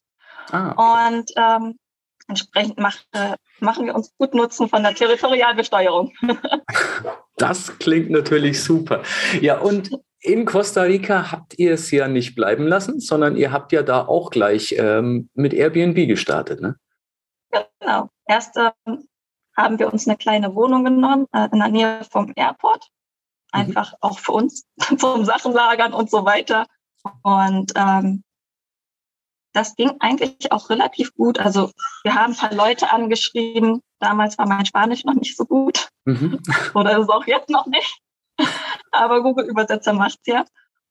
Ah, 0.52 0.72
okay. 0.72 1.08
Und 1.08 1.32
ähm, 1.38 1.78
entsprechend 2.28 2.78
macht, 2.78 3.08
äh, 3.12 3.36
machen 3.60 3.86
wir 3.86 3.96
uns 3.96 4.14
gut 4.18 4.34
Nutzen 4.34 4.70
von 4.70 4.84
der 4.84 4.96
Territorialbesteuerung. 4.96 6.14
das 7.38 7.78
klingt 7.80 8.10
natürlich 8.10 8.64
super. 8.64 9.04
Ja, 9.42 9.60
und 9.60 9.92
in 10.22 10.46
Costa 10.46 10.84
Rica 10.84 11.32
habt 11.32 11.60
ihr 11.60 11.74
es 11.74 11.92
ja 11.92 12.08
nicht 12.08 12.36
bleiben 12.36 12.66
lassen, 12.66 13.00
sondern 13.00 13.36
ihr 13.36 13.52
habt 13.52 13.72
ja 13.74 13.84
da 13.84 14.06
auch 14.06 14.30
gleich 14.30 14.76
ähm, 14.78 15.30
mit 15.34 15.54
Airbnb 15.54 16.08
gestartet, 16.08 16.62
ne? 16.62 16.78
Genau. 17.80 18.10
Erst 18.26 18.58
ähm, 18.58 19.08
haben 19.56 19.80
wir 19.80 19.92
uns 19.92 20.08
eine 20.08 20.18
kleine 20.18 20.56
Wohnung 20.56 20.86
genommen 20.86 21.28
äh, 21.34 21.50
in 21.52 21.60
der 21.60 21.68
Nähe 21.68 22.02
vom 22.10 22.32
Airport. 22.36 22.90
Mhm. 23.54 23.60
Einfach 23.60 23.92
mhm. 23.92 23.98
auch 24.02 24.20
für 24.20 24.32
uns 24.32 24.66
zum 24.98 25.26
Sachenlagern 25.26 25.94
und 25.94 26.10
so 26.10 26.26
weiter. 26.26 26.68
Und 27.22 27.74
ähm, 27.76 28.24
das 29.54 29.76
ging 29.76 29.94
eigentlich 30.00 30.52
auch 30.52 30.70
relativ 30.70 31.14
gut. 31.14 31.40
Also 31.40 31.72
wir 32.04 32.16
haben 32.16 32.34
ein 32.34 32.38
paar 32.38 32.54
Leute 32.54 32.92
angeschrieben. 32.92 33.82
Damals 34.00 34.38
war 34.38 34.48
mein 34.48 34.66
Spanisch 34.66 35.06
noch 35.06 35.14
nicht 35.14 35.38
so 35.38 35.46
gut. 35.46 35.90
Mhm. 36.06 36.40
Oder 36.74 36.98
ist 36.98 37.04
es 37.04 37.10
auch 37.10 37.26
jetzt 37.28 37.50
noch 37.50 37.68
nicht. 37.68 38.00
Aber 38.92 39.22
Google-Übersetzer 39.22 39.94
macht's 39.94 40.26
ja. 40.26 40.44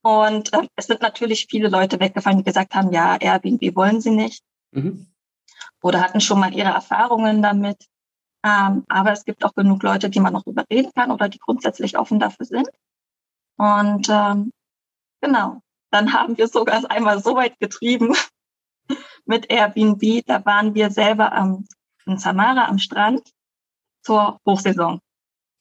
Und 0.02 0.52
äh, 0.52 0.68
es 0.76 0.86
sind 0.86 1.02
natürlich 1.02 1.46
viele 1.50 1.68
Leute 1.68 2.00
weggefallen, 2.00 2.38
die 2.38 2.44
gesagt 2.44 2.74
haben, 2.74 2.92
ja, 2.92 3.16
Airbnb 3.16 3.76
wollen 3.76 4.00
sie 4.00 4.10
nicht. 4.10 4.42
Mhm. 4.70 5.08
Oder 5.82 6.00
hatten 6.00 6.20
schon 6.20 6.40
mal 6.40 6.54
ihre 6.54 6.70
Erfahrungen 6.70 7.42
damit. 7.42 7.86
Ähm, 8.44 8.84
aber 8.88 9.12
es 9.12 9.24
gibt 9.24 9.44
auch 9.44 9.54
genug 9.54 9.82
Leute, 9.82 10.10
die 10.10 10.20
man 10.20 10.32
noch 10.32 10.46
überreden 10.46 10.90
kann 10.94 11.10
oder 11.10 11.28
die 11.28 11.38
grundsätzlich 11.38 11.98
offen 11.98 12.18
dafür 12.18 12.46
sind. 12.46 12.68
Und 13.56 14.08
ähm, 14.08 14.52
genau, 15.20 15.60
dann 15.90 16.12
haben 16.12 16.36
wir 16.38 16.48
sogar 16.48 16.90
einmal 16.90 17.22
so 17.22 17.36
weit 17.36 17.58
getrieben, 17.60 18.16
mit 19.24 19.50
Airbnb. 19.50 20.24
Da 20.26 20.44
waren 20.44 20.74
wir 20.74 20.90
selber 20.90 21.32
am, 21.32 21.66
in 22.06 22.18
Samara 22.18 22.66
am 22.66 22.78
Strand 22.78 23.22
zur 24.02 24.40
Hochsaison. 24.46 25.00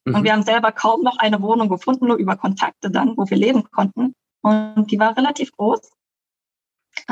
Mhm. 0.05 0.15
Und 0.15 0.23
wir 0.23 0.33
haben 0.33 0.43
selber 0.43 0.71
kaum 0.71 1.01
noch 1.01 1.17
eine 1.17 1.41
Wohnung 1.41 1.69
gefunden, 1.69 2.07
nur 2.07 2.17
über 2.17 2.35
Kontakte 2.35 2.89
dann, 2.89 3.15
wo 3.17 3.29
wir 3.29 3.37
leben 3.37 3.69
konnten. 3.71 4.13
Und 4.41 4.87
die 4.89 4.99
war 4.99 5.15
relativ 5.15 5.51
groß, 5.51 5.91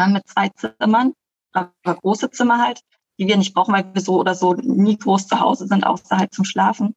mit 0.08 0.28
zwei 0.28 0.50
Zimmern, 0.50 1.14
aber 1.52 1.72
große 1.84 2.32
Zimmer 2.32 2.60
halt, 2.60 2.82
die 3.20 3.28
wir 3.28 3.38
nicht 3.38 3.54
brauchen, 3.54 3.74
weil 3.74 3.94
wir 3.94 4.02
so 4.02 4.20
oder 4.20 4.34
so 4.34 4.54
nie 4.54 4.98
groß 4.98 5.28
zu 5.28 5.40
Hause 5.40 5.68
sind, 5.68 5.86
außer 5.86 6.18
halt 6.18 6.34
zum 6.34 6.46
Schlafen. 6.46 6.96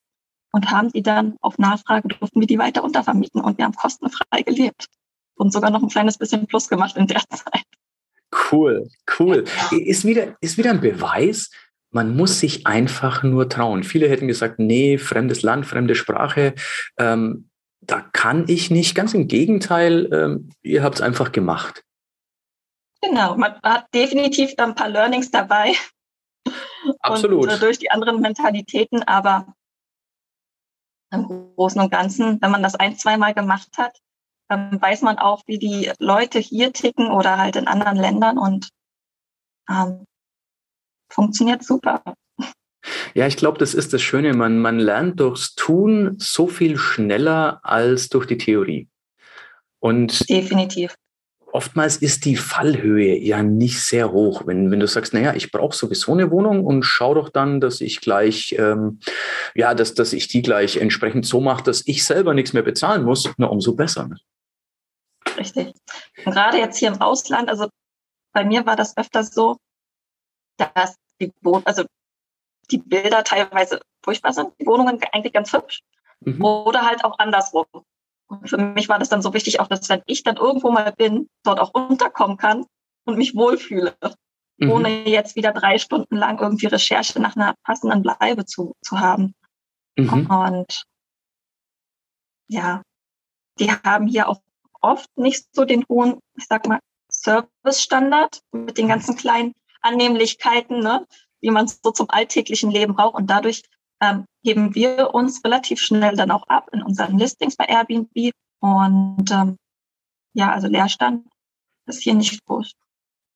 Und 0.53 0.71
haben 0.71 0.91
die 0.91 1.03
dann 1.03 1.37
auf 1.41 1.59
Nachfrage 1.59 2.09
durften 2.09 2.41
wir 2.41 2.47
die 2.47 2.59
weiter 2.59 2.85
untervermieten 2.85 3.41
und 3.41 3.57
wir 3.57 3.65
haben 3.65 3.75
kostenfrei 3.75 4.43
gelebt 4.43 4.87
und 5.35 5.51
sogar 5.51 5.71
noch 5.71 5.83
ein 5.83 5.89
kleines 5.89 6.19
bisschen 6.19 6.47
Plus 6.47 6.69
gemacht 6.69 6.97
in 6.97 7.07
der 7.07 7.23
Zeit. 7.31 7.65
Cool, 8.51 8.89
cool. 9.19 9.45
Ist 9.71 10.05
wieder, 10.05 10.37
ist 10.41 10.57
wieder 10.59 10.71
ein 10.71 10.81
Beweis, 10.81 11.51
man 11.91 12.17
muss 12.17 12.41
sich 12.41 12.67
einfach 12.67 13.23
nur 13.23 13.49
trauen. 13.49 13.85
Viele 13.85 14.09
hätten 14.09 14.27
gesagt, 14.27 14.59
nee, 14.59 14.97
fremdes 14.99 15.43
Land, 15.43 15.67
fremde 15.67 15.95
Sprache, 15.95 16.55
ähm, 16.99 17.51
da 17.81 18.01
kann 18.01 18.45
ich 18.49 18.71
nicht. 18.71 18.95
Ganz 18.95 19.13
im 19.13 19.29
Gegenteil, 19.29 20.09
ähm, 20.13 20.51
ihr 20.63 20.83
habt 20.83 20.97
es 20.97 21.01
einfach 21.01 21.33
gemacht. 21.33 21.85
Genau, 23.03 23.37
man 23.37 23.61
hat 23.63 23.87
definitiv 23.93 24.55
ein 24.57 24.75
paar 24.75 24.89
Learnings 24.89 25.31
dabei. 25.31 25.75
Absolut. 27.01 27.45
Und, 27.45 27.51
äh, 27.51 27.59
durch 27.59 27.79
die 27.79 27.91
anderen 27.91 28.21
Mentalitäten, 28.21 29.03
aber 29.03 29.55
im 31.11 31.25
Großen 31.57 31.81
und 31.81 31.91
Ganzen, 31.91 32.41
wenn 32.41 32.51
man 32.51 32.63
das 32.63 32.77
ein, 32.77 32.97
zweimal 32.97 33.35
gemacht 33.35 33.69
hat, 33.77 33.99
ähm, 34.53 34.81
weiß 34.81 35.03
man 35.03 35.19
auch, 35.19 35.43
wie 35.47 35.59
die 35.59 35.91
Leute 35.99 36.39
hier 36.39 36.73
ticken 36.73 37.11
oder 37.11 37.39
halt 37.39 37.57
in 37.57 37.67
anderen 37.67 37.97
Ländern 37.97 38.39
und 38.39 38.69
ähm, 39.71 40.05
funktioniert 41.11 41.65
super. 41.65 42.03
Ja, 43.15 43.27
ich 43.27 43.37
glaube, 43.37 43.59
das 43.59 43.75
ist 43.75 43.93
das 43.93 44.03
Schöne. 44.03 44.35
Man, 44.35 44.59
man 44.59 44.79
lernt 44.79 45.21
durchs 45.21 45.55
Tun 45.55 46.17
so 46.19 46.49
viel 46.49 46.77
schneller 46.77 47.61
als 47.63 48.09
durch 48.09 48.27
die 48.27 48.39
Theorie. 48.39 48.89
Und 49.79 50.29
definitiv. 50.29 50.95
oftmals 51.53 51.97
ist 51.97 52.25
die 52.25 52.37
Fallhöhe 52.37 53.19
ja 53.19 53.43
nicht 53.43 53.81
sehr 53.81 54.11
hoch. 54.11 54.47
Wenn, 54.47 54.71
wenn 54.71 54.81
du 54.81 54.87
sagst, 54.87 55.15
naja, 55.15 55.35
ich 55.35 55.53
brauche 55.53 55.77
sowieso 55.77 56.13
eine 56.13 56.31
Wohnung 56.31 56.65
und 56.65 56.83
schau 56.83 57.15
doch 57.15 57.29
dann, 57.29 57.61
dass 57.61 57.81
ich 57.81 58.01
gleich, 58.01 58.57
ähm, 58.59 58.99
ja, 59.55 59.75
dass, 59.75 59.95
dass 59.95 60.13
ich 60.13 60.29
die 60.29 60.43
gleich 60.43 60.77
entsprechend 60.77 61.27
so 61.27 61.41
mache, 61.41 61.63
dass 61.63 61.87
ich 61.87 62.05
selber 62.05 62.35
nichts 62.35 62.53
mehr 62.53 62.63
bezahlen 62.63 63.05
muss, 63.05 63.31
na, 63.37 63.47
umso 63.47 63.75
besser. 63.75 64.09
Ne? 64.09 64.17
Richtig. 65.37 65.75
Und 66.25 66.33
gerade 66.33 66.59
jetzt 66.59 66.79
hier 66.79 66.89
im 66.89 67.01
Ausland, 67.01 67.49
also 67.49 67.69
bei 68.33 68.45
mir 68.45 68.67
war 68.67 68.77
das 68.77 68.97
öfters 68.97 69.35
so, 69.35 69.57
dass 70.57 70.97
die 71.21 71.33
also 71.65 71.85
die 72.71 72.79
Bilder 72.79 73.25
teilweise 73.25 73.81
furchtbar 74.03 74.33
sind, 74.33 74.53
die 74.61 74.67
Wohnungen 74.67 75.01
eigentlich 75.13 75.33
ganz 75.33 75.53
hübsch. 75.53 75.81
Mhm. 76.21 76.45
Oder 76.45 76.87
halt 76.87 77.05
auch 77.05 77.19
andersrum. 77.19 77.67
Und 78.27 78.49
für 78.49 78.57
mich 78.57 78.89
war 78.89 78.99
das 78.99 79.09
dann 79.09 79.23
so 79.23 79.35
wichtig, 79.35 79.61
auch 79.61 79.69
dass 79.69 79.89
wenn 79.89 80.03
ich 80.07 80.23
dann 80.23 80.37
irgendwo 80.37 80.71
mal 80.71 80.93
bin, 80.93 81.29
dort 81.43 81.61
auch 81.61 81.75
unterkommen 81.75 82.37
kann 82.37 82.65
und 83.05 83.19
mich 83.19 83.35
wohlfühle, 83.35 83.95
mhm. 84.57 84.71
ohne 84.71 85.09
jetzt 85.09 85.37
wieder 85.37 85.53
drei 85.53 85.79
Stunden 85.79 86.17
lang 86.17 86.39
irgendwie 86.39 86.67
Recherche 86.67 87.21
nach 87.21 87.37
einer 87.37 87.55
passenden 87.65 88.03
Bleibe 88.03 88.47
zu, 88.47 88.75
zu 88.83 89.01
haben. 89.01 89.35
Mhm. 89.97 90.27
Und 90.27 90.85
ja, 92.49 92.83
die 93.59 93.71
haben 93.71 94.07
hier 94.07 94.29
auch 94.29 94.41
oft 94.83 95.09
nicht 95.17 95.47
so 95.53 95.65
den 95.65 95.85
hohen, 95.89 96.19
ich 96.37 96.47
sag 96.47 96.67
mal, 96.67 96.81
Service-Standard 97.11 98.41
mit 98.53 98.79
den 98.79 98.89
ganzen 98.89 99.17
kleinen 99.17 99.53
Annehmlichkeiten, 99.81 100.81
ne, 100.81 101.07
wie 101.41 101.51
man 101.51 101.67
es 101.67 101.81
so 101.83 101.91
zum 101.91 102.09
alltäglichen 102.11 102.71
Leben 102.71 102.95
braucht. 102.95 103.15
Und 103.15 103.29
dadurch 103.29 103.63
ähm, 104.01 104.25
heben 104.45 104.75
wir 104.75 105.15
uns 105.15 105.45
relativ 105.45 105.81
schnell 105.81 106.17
dann 106.17 106.31
auch 106.31 106.47
ab 106.49 106.69
in 106.73 106.83
unseren 106.83 107.19
Listings 107.19 107.57
bei 107.57 107.67
Airbnb. 107.67 108.33
Und 108.61 109.31
ähm, 109.31 109.57
ja, 110.35 110.53
also 110.53 110.69
Leerstand 110.69 111.27
ist 111.87 112.03
hier 112.03 112.15
nicht 112.15 112.45
groß. 112.45 112.73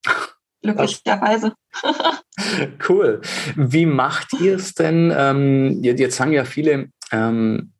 Glücklicherweise. 0.63 1.55
cool. 2.89 3.21
Wie 3.55 3.87
macht 3.87 4.33
ihr 4.41 4.57
es 4.57 4.75
denn? 4.75 5.13
Ähm, 5.17 5.83
jetzt 5.83 6.17
sagen 6.17 6.33
ja 6.33 6.45
viele, 6.45 6.91
ähm, 7.13 7.73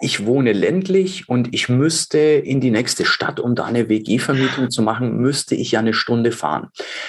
ich 0.00 0.24
wohne 0.24 0.52
ländlich 0.52 1.28
und 1.28 1.52
ich 1.52 1.68
müsste 1.68 2.18
in 2.18 2.60
die 2.60 2.70
nächste 2.70 3.04
Stadt, 3.04 3.38
um 3.38 3.54
da 3.54 3.64
eine 3.64 3.88
WG-Vermietung 3.88 4.70
zu 4.70 4.82
machen, 4.82 5.18
müsste 5.18 5.54
ich 5.54 5.72
ja 5.72 5.80
eine 5.80 5.92
Stunde 5.92 6.32
fahren. 6.32 6.68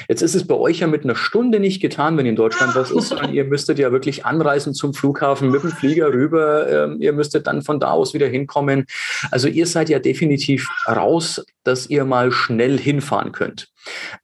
Jetzt 0.09 0.21
ist 0.21 0.35
es 0.35 0.45
bei 0.45 0.55
euch 0.55 0.79
ja 0.79 0.87
mit 0.87 1.03
einer 1.03 1.15
Stunde 1.15 1.59
nicht 1.59 1.81
getan, 1.81 2.17
wenn 2.17 2.25
in 2.25 2.35
Deutschland 2.35 2.75
was 2.75 2.91
ist, 2.91 3.09
sondern 3.09 3.33
ihr 3.33 3.45
müsstet 3.45 3.79
ja 3.79 3.91
wirklich 3.91 4.25
anreisen 4.25 4.73
zum 4.73 4.93
Flughafen 4.93 5.51
mit 5.51 5.63
dem 5.63 5.71
Flieger 5.71 6.13
rüber. 6.13 6.69
Ähm, 6.69 6.97
ihr 6.99 7.13
müsstet 7.13 7.47
dann 7.47 7.61
von 7.61 7.79
da 7.79 7.91
aus 7.91 8.13
wieder 8.13 8.27
hinkommen. 8.27 8.85
Also 9.31 9.47
ihr 9.47 9.67
seid 9.67 9.89
ja 9.89 9.99
definitiv 9.99 10.67
raus, 10.87 11.45
dass 11.63 11.89
ihr 11.89 12.03
mal 12.03 12.31
schnell 12.31 12.77
hinfahren 12.77 13.31
könnt. 13.31 13.69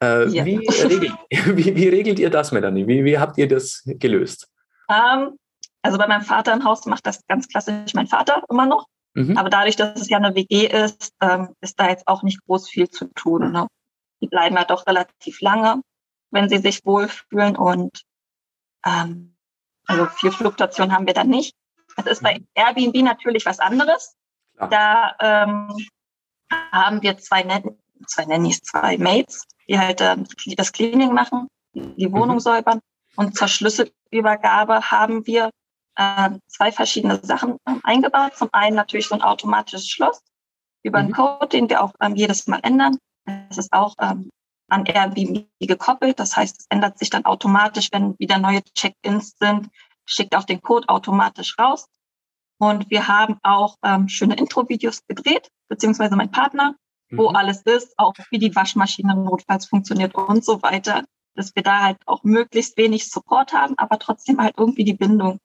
Äh, 0.03 0.27
ja. 0.29 0.45
wie, 0.45 0.57
regelt, 0.57 1.13
wie, 1.55 1.75
wie, 1.75 1.87
regelt 1.87 2.19
ihr 2.19 2.29
das, 2.29 2.51
Melanie? 2.51 2.87
Wie, 2.87 3.05
wie 3.05 3.17
habt 3.17 3.37
ihr 3.37 3.47
das 3.47 3.83
gelöst? 3.85 4.49
Um 4.87 4.95
ähm, 4.95 5.39
also 5.87 5.97
bei 5.97 6.07
meinem 6.07 6.23
Vater 6.23 6.51
im 6.51 6.65
Haus 6.65 6.85
macht 6.85 7.07
das 7.07 7.25
ganz 7.27 7.47
klassisch 7.47 7.93
mein 7.93 8.07
Vater 8.07 8.43
immer 8.49 8.65
noch. 8.65 8.87
Mhm. 9.13 9.37
Aber 9.37 9.49
dadurch, 9.49 9.77
dass 9.77 9.99
es 10.01 10.09
ja 10.09 10.17
eine 10.17 10.35
WG 10.35 10.67
ist, 10.67 11.13
ähm, 11.21 11.55
ist 11.61 11.79
da 11.79 11.87
jetzt 11.87 12.09
auch 12.09 12.23
nicht 12.23 12.43
groß 12.45 12.67
viel 12.67 12.89
zu 12.89 13.05
tun. 13.13 13.53
Ne? 13.53 13.67
Die 14.21 14.27
bleiben 14.27 14.57
ja 14.57 14.65
doch 14.65 14.85
relativ 14.85 15.39
lange, 15.39 15.81
wenn 16.29 16.49
sie 16.49 16.57
sich 16.57 16.85
wohlfühlen 16.85 17.55
und 17.55 18.01
ähm, 18.85 19.37
also 19.85 20.07
viel 20.07 20.31
Fluktuation 20.31 20.91
haben 20.91 21.07
wir 21.07 21.13
da 21.13 21.23
nicht. 21.23 21.55
Es 21.95 22.05
ist 22.05 22.21
bei 22.21 22.39
mhm. 22.39 22.47
Airbnb 22.53 22.95
natürlich 23.03 23.45
was 23.45 23.59
anderes. 23.59 24.13
Da 24.57 25.15
ähm, 25.21 25.73
haben 26.73 27.01
wir 27.01 27.17
zwei, 27.17 27.43
zwei 28.07 28.25
Nannies, 28.25 28.59
zwei 28.59 28.97
Mates, 28.97 29.45
die 29.69 29.79
halt 29.79 30.01
ähm, 30.01 30.27
das 30.57 30.73
Cleaning 30.73 31.13
machen, 31.13 31.47
die 31.73 32.11
Wohnung 32.11 32.35
mhm. 32.35 32.41
säubern. 32.41 32.81
Und 33.15 33.37
zur 33.37 33.47
Schlüsselübergabe 33.47 34.91
haben 34.91 35.25
wir 35.25 35.49
äh, 35.97 36.29
zwei 36.47 36.71
verschiedene 36.71 37.19
Sachen 37.23 37.57
ähm, 37.67 37.81
eingebaut. 37.83 38.35
Zum 38.35 38.49
einen 38.51 38.75
natürlich 38.75 39.07
so 39.07 39.15
ein 39.15 39.21
automatisches 39.21 39.89
Schloss 39.89 40.21
über 40.83 40.99
einen 40.99 41.09
mhm. 41.09 41.13
Code, 41.13 41.47
den 41.47 41.69
wir 41.69 41.83
auch 41.83 41.93
ähm, 42.01 42.15
jedes 42.15 42.47
Mal 42.47 42.59
ändern. 42.63 42.97
Es 43.49 43.57
ist 43.57 43.73
auch 43.73 43.95
ähm, 43.99 44.29
an 44.69 44.85
Airbnb 44.85 45.47
gekoppelt. 45.59 46.19
Das 46.19 46.35
heißt, 46.35 46.61
es 46.61 46.65
ändert 46.69 46.99
sich 46.99 47.09
dann 47.09 47.25
automatisch, 47.25 47.89
wenn 47.91 48.15
wieder 48.19 48.37
neue 48.37 48.63
Check-ins 48.75 49.35
sind, 49.39 49.69
schickt 50.05 50.35
auch 50.35 50.43
den 50.43 50.61
Code 50.61 50.87
automatisch 50.87 51.57
raus. 51.59 51.87
Und 52.59 52.89
wir 52.89 53.07
haben 53.07 53.37
auch 53.43 53.75
ähm, 53.83 54.07
schöne 54.07 54.35
Intro-Videos 54.35 55.05
gedreht, 55.07 55.49
beziehungsweise 55.67 56.15
mein 56.15 56.31
Partner, 56.31 56.75
mhm. 57.09 57.17
wo 57.17 57.27
alles 57.29 57.61
ist, 57.63 57.93
auch 57.97 58.13
wie 58.29 58.39
die 58.39 58.55
Waschmaschine 58.55 59.15
notfalls 59.15 59.65
funktioniert 59.65 60.15
und 60.15 60.45
so 60.45 60.61
weiter, 60.61 61.03
dass 61.35 61.55
wir 61.55 61.63
da 61.63 61.83
halt 61.83 61.97
auch 62.05 62.23
möglichst 62.23 62.77
wenig 62.77 63.09
Support 63.09 63.53
haben, 63.53 63.75
aber 63.77 63.99
trotzdem 63.99 64.41
halt 64.41 64.55
irgendwie 64.57 64.83
die 64.83 64.93
Bindung 64.93 65.39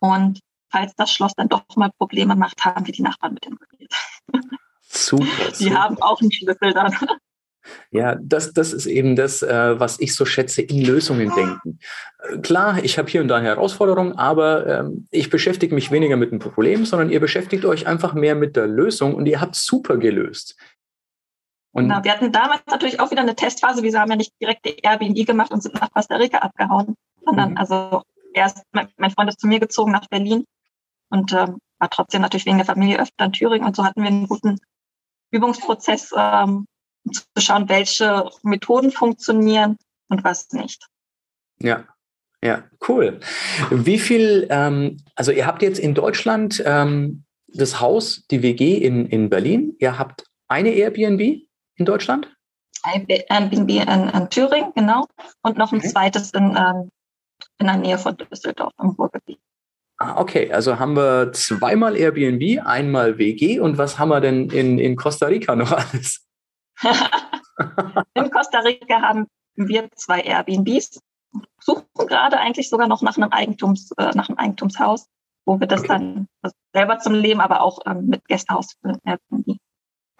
und 0.00 0.40
falls 0.70 0.94
das 0.96 1.12
Schloss 1.12 1.34
dann 1.34 1.48
doch 1.48 1.64
mal 1.76 1.90
Probleme 1.98 2.34
macht, 2.34 2.64
haben 2.64 2.86
wir 2.86 2.92
die 2.92 3.02
Nachbarn 3.02 3.34
mit 3.34 3.46
involviert. 3.46 3.92
Super. 4.82 5.24
Die 5.58 5.64
super. 5.64 5.76
haben 5.76 6.02
auch 6.02 6.20
einen 6.20 6.32
Schlüssel 6.32 6.72
dann. 6.72 6.94
Ja, 7.90 8.16
das, 8.20 8.52
das 8.52 8.72
ist 8.72 8.86
eben 8.86 9.16
das, 9.16 9.42
äh, 9.42 9.78
was 9.78 10.00
ich 10.00 10.14
so 10.14 10.24
schätze, 10.24 10.62
in 10.62 10.82
Lösungen 10.82 11.30
denken. 11.34 11.78
Klar, 12.42 12.82
ich 12.82 12.98
habe 12.98 13.08
hier 13.08 13.20
und 13.20 13.28
da 13.28 13.40
Herausforderungen, 13.40 14.12
aber 14.18 14.66
ähm, 14.66 15.06
ich 15.10 15.30
beschäftige 15.30 15.74
mich 15.74 15.90
weniger 15.90 16.16
mit 16.16 16.32
dem 16.32 16.38
Problem, 16.38 16.84
sondern 16.84 17.10
ihr 17.10 17.20
beschäftigt 17.20 17.64
euch 17.64 17.86
einfach 17.86 18.14
mehr 18.14 18.34
mit 18.34 18.56
der 18.56 18.66
Lösung 18.66 19.14
und 19.14 19.26
ihr 19.26 19.40
habt 19.40 19.54
super 19.54 19.98
gelöst. 19.98 20.56
Und 21.72 21.88
genau, 21.88 22.02
wir 22.02 22.12
hatten 22.12 22.32
damals 22.32 22.62
natürlich 22.66 22.98
auch 22.98 23.10
wieder 23.10 23.22
eine 23.22 23.36
Testphase. 23.36 23.82
Wir 23.82 24.00
haben 24.00 24.10
ja 24.10 24.16
nicht 24.16 24.32
direkt 24.40 24.64
die 24.64 24.76
Airbnb 24.82 25.26
gemacht 25.26 25.52
und 25.52 25.62
sind 25.62 25.74
nach 25.74 25.92
Costa 25.92 26.16
Rica 26.16 26.38
abgehauen, 26.38 26.96
sondern 27.24 27.50
mhm. 27.50 27.56
also 27.58 28.02
erst, 28.34 28.62
mein, 28.72 28.88
mein 28.96 29.10
Freund 29.10 29.30
ist 29.30 29.40
zu 29.40 29.46
mir 29.46 29.60
gezogen 29.60 29.92
nach 29.92 30.08
Berlin 30.08 30.44
und 31.10 31.32
ähm, 31.32 31.58
war 31.78 31.90
trotzdem 31.90 32.22
natürlich 32.22 32.46
wegen 32.46 32.58
der 32.58 32.66
Familie 32.66 33.00
öfter 33.00 33.24
in 33.24 33.32
Thüringen 33.32 33.66
und 33.66 33.76
so 33.76 33.84
hatten 33.84 34.02
wir 34.02 34.08
einen 34.08 34.26
guten 34.26 34.58
Übungsprozess, 35.30 36.12
ähm, 36.16 36.66
um 37.04 37.12
zu 37.12 37.22
schauen, 37.38 37.68
welche 37.68 38.28
Methoden 38.42 38.90
funktionieren 38.90 39.76
und 40.08 40.24
was 40.24 40.50
nicht. 40.52 40.86
Ja, 41.60 41.84
ja, 42.42 42.64
cool. 42.88 43.20
Wie 43.70 43.98
viel, 43.98 44.46
ähm, 44.50 44.98
also 45.14 45.30
ihr 45.30 45.46
habt 45.46 45.62
jetzt 45.62 45.78
in 45.78 45.94
Deutschland 45.94 46.62
ähm, 46.64 47.24
das 47.48 47.80
Haus, 47.80 48.26
die 48.30 48.42
WG 48.42 48.78
in, 48.78 49.06
in 49.06 49.28
Berlin, 49.28 49.76
ihr 49.78 49.98
habt 49.98 50.24
eine 50.48 50.70
Airbnb 50.70 51.20
in 51.76 51.84
Deutschland? 51.84 52.34
Airbnb 52.82 53.70
in, 53.70 54.08
in 54.08 54.30
Thüringen, 54.30 54.72
genau. 54.74 55.06
Und 55.42 55.58
noch 55.58 55.72
ein 55.72 55.80
okay. 55.80 55.88
zweites 55.88 56.30
in 56.30 56.56
ähm, 56.56 56.90
in 57.60 57.66
der 57.66 57.76
Nähe 57.76 57.98
von 57.98 58.16
Düsseldorf 58.16 58.72
im 58.80 58.90
Ruhrgebiet. 58.90 59.38
Ah, 59.98 60.18
okay, 60.18 60.50
also 60.50 60.78
haben 60.78 60.96
wir 60.96 61.30
zweimal 61.32 61.94
Airbnb, 61.94 62.66
einmal 62.66 63.18
WG 63.18 63.60
und 63.60 63.76
was 63.76 63.98
haben 63.98 64.08
wir 64.08 64.20
denn 64.20 64.48
in, 64.48 64.78
in 64.78 64.96
Costa 64.96 65.26
Rica 65.26 65.54
noch 65.54 65.72
alles? 65.72 66.26
in 68.14 68.30
Costa 68.30 68.60
Rica 68.60 69.02
haben 69.02 69.26
wir 69.56 69.90
zwei 69.94 70.20
Airbnbs, 70.22 71.00
suchen 71.60 71.84
gerade 71.94 72.38
eigentlich 72.38 72.70
sogar 72.70 72.88
noch 72.88 73.02
nach 73.02 73.18
einem 73.18 73.30
Eigentums, 73.30 73.90
äh, 73.98 74.12
nach 74.14 74.30
einem 74.30 74.38
Eigentumshaus, 74.38 75.06
wo 75.44 75.60
wir 75.60 75.66
das 75.66 75.80
okay. 75.80 75.88
dann 75.88 76.28
also 76.40 76.56
selber 76.72 76.98
zum 76.98 77.12
Leben, 77.12 77.42
aber 77.42 77.60
auch 77.60 77.80
ähm, 77.84 78.06
mit 78.06 78.26
Gästehaus 78.26 78.72
für 78.80 78.98
Airbnb. 79.04 79.58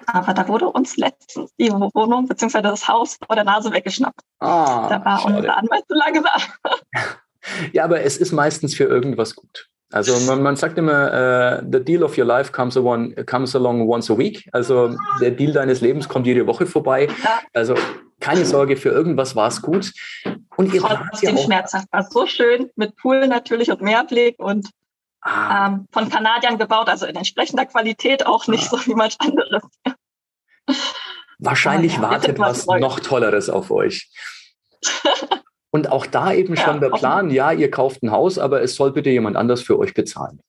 Aber 0.07 0.35
da 0.35 0.47
wurde 0.49 0.69
uns 0.69 0.99
letztens 0.99 1.55
die 1.59 1.71
Wohnung 1.73 2.27
bzw. 2.27 2.61
das 2.61 2.87
Haus 2.87 3.17
vor 3.25 3.35
der 3.35 3.45
Nase 3.45 3.73
weggeschnappt. 3.73 4.21
Ah, 4.41 4.89
da 4.89 5.03
war 5.05 5.21
schade. 5.21 5.37
unser 5.37 5.57
Anwalt 5.57 5.85
zu 5.89 5.95
lange 5.95 6.23
da. 6.23 6.71
ja, 7.73 7.85
aber 7.85 8.03
es 8.03 8.17
ist 8.17 8.33
meistens 8.33 8.75
für 8.75 8.85
irgendwas 8.85 9.35
gut. 9.35 9.69
Also 9.93 10.19
man, 10.21 10.41
man 10.43 10.55
sagt 10.55 10.79
immer, 10.79 11.63
uh, 11.63 11.67
the 11.71 11.83
deal 11.83 12.05
of 12.05 12.17
your 12.17 12.25
life 12.25 12.53
comes, 12.53 12.77
one, 12.77 13.13
comes 13.25 13.57
along 13.57 13.89
once 13.89 14.09
a 14.11 14.17
week. 14.17 14.49
Also 14.53 14.95
der 15.21 15.33
Deal 15.33 15.53
deines 15.53 15.81
Lebens 15.81 16.09
kommt 16.09 16.27
jede 16.27 16.47
Woche 16.47 16.67
vorbei. 16.67 17.09
Also 17.53 17.75
keine 18.21 18.45
Sorge, 18.45 18.77
für 18.77 18.91
irgendwas 18.91 19.35
war 19.35 19.49
es 19.49 19.61
gut. 19.61 19.93
Und 20.57 20.73
ihr 20.73 20.81
Trotzdem 20.81 21.37
ja 21.37 21.43
schmerzhaft. 21.43 21.89
War 21.91 22.05
so 22.05 22.27
schön 22.27 22.71
mit 22.77 22.95
Pool 22.97 23.27
natürlich 23.27 23.71
und 23.71 23.81
Mehrblick 23.81 24.39
und 24.39 24.69
ah. 25.23 25.67
ähm, 25.67 25.89
von 25.91 26.09
Kanadiern 26.09 26.59
gebaut, 26.59 26.89
also 26.89 27.07
in 27.07 27.17
entsprechender 27.17 27.67
Qualität 27.67 28.27
auch 28.27 28.47
nicht 28.47 28.73
ah. 28.73 28.77
so 28.77 28.87
wie 28.87 28.95
manch 28.95 29.17
anderes. 29.19 29.63
Wahrscheinlich 31.39 31.95
ja, 31.95 32.03
wartet 32.03 32.39
was 32.39 32.67
noch 32.67 33.01
Tolleres 33.01 33.51
auf 33.51 33.73
euch. 33.73 34.09
Und 35.73 35.91
auch 35.91 36.07
da 36.07 36.33
eben 36.33 36.57
schon 36.57 36.75
ja, 36.75 36.81
der 36.81 36.91
Plan, 36.91 37.31
ja, 37.31 37.53
ihr 37.53 37.71
kauft 37.71 38.03
ein 38.03 38.11
Haus, 38.11 38.39
aber 38.39 38.63
es 38.63 38.75
soll 38.75 38.93
bitte 38.93 39.11
jemand 39.11 39.37
anders 39.37 39.63
für 39.63 39.79
euch 39.79 39.95
bezahlen. 39.95 40.41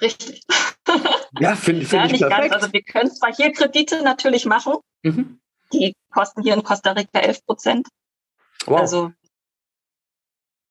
Richtig. 0.00 0.42
Ja, 1.38 1.54
finde 1.54 1.84
find 1.84 2.04
ja, 2.04 2.14
ich 2.14 2.20
perfekt. 2.20 2.50
Ganz. 2.50 2.52
Also 2.54 2.72
wir 2.72 2.82
können 2.82 3.10
zwar 3.10 3.34
hier 3.34 3.52
Kredite 3.52 4.02
natürlich 4.02 4.46
machen, 4.46 4.76
mhm. 5.02 5.38
die 5.72 5.94
kosten 6.10 6.42
hier 6.42 6.54
in 6.54 6.62
Costa 6.62 6.92
Rica 6.92 7.18
11 7.18 7.44
Prozent. 7.44 7.88
Wow. 8.64 8.80
Also 8.80 9.12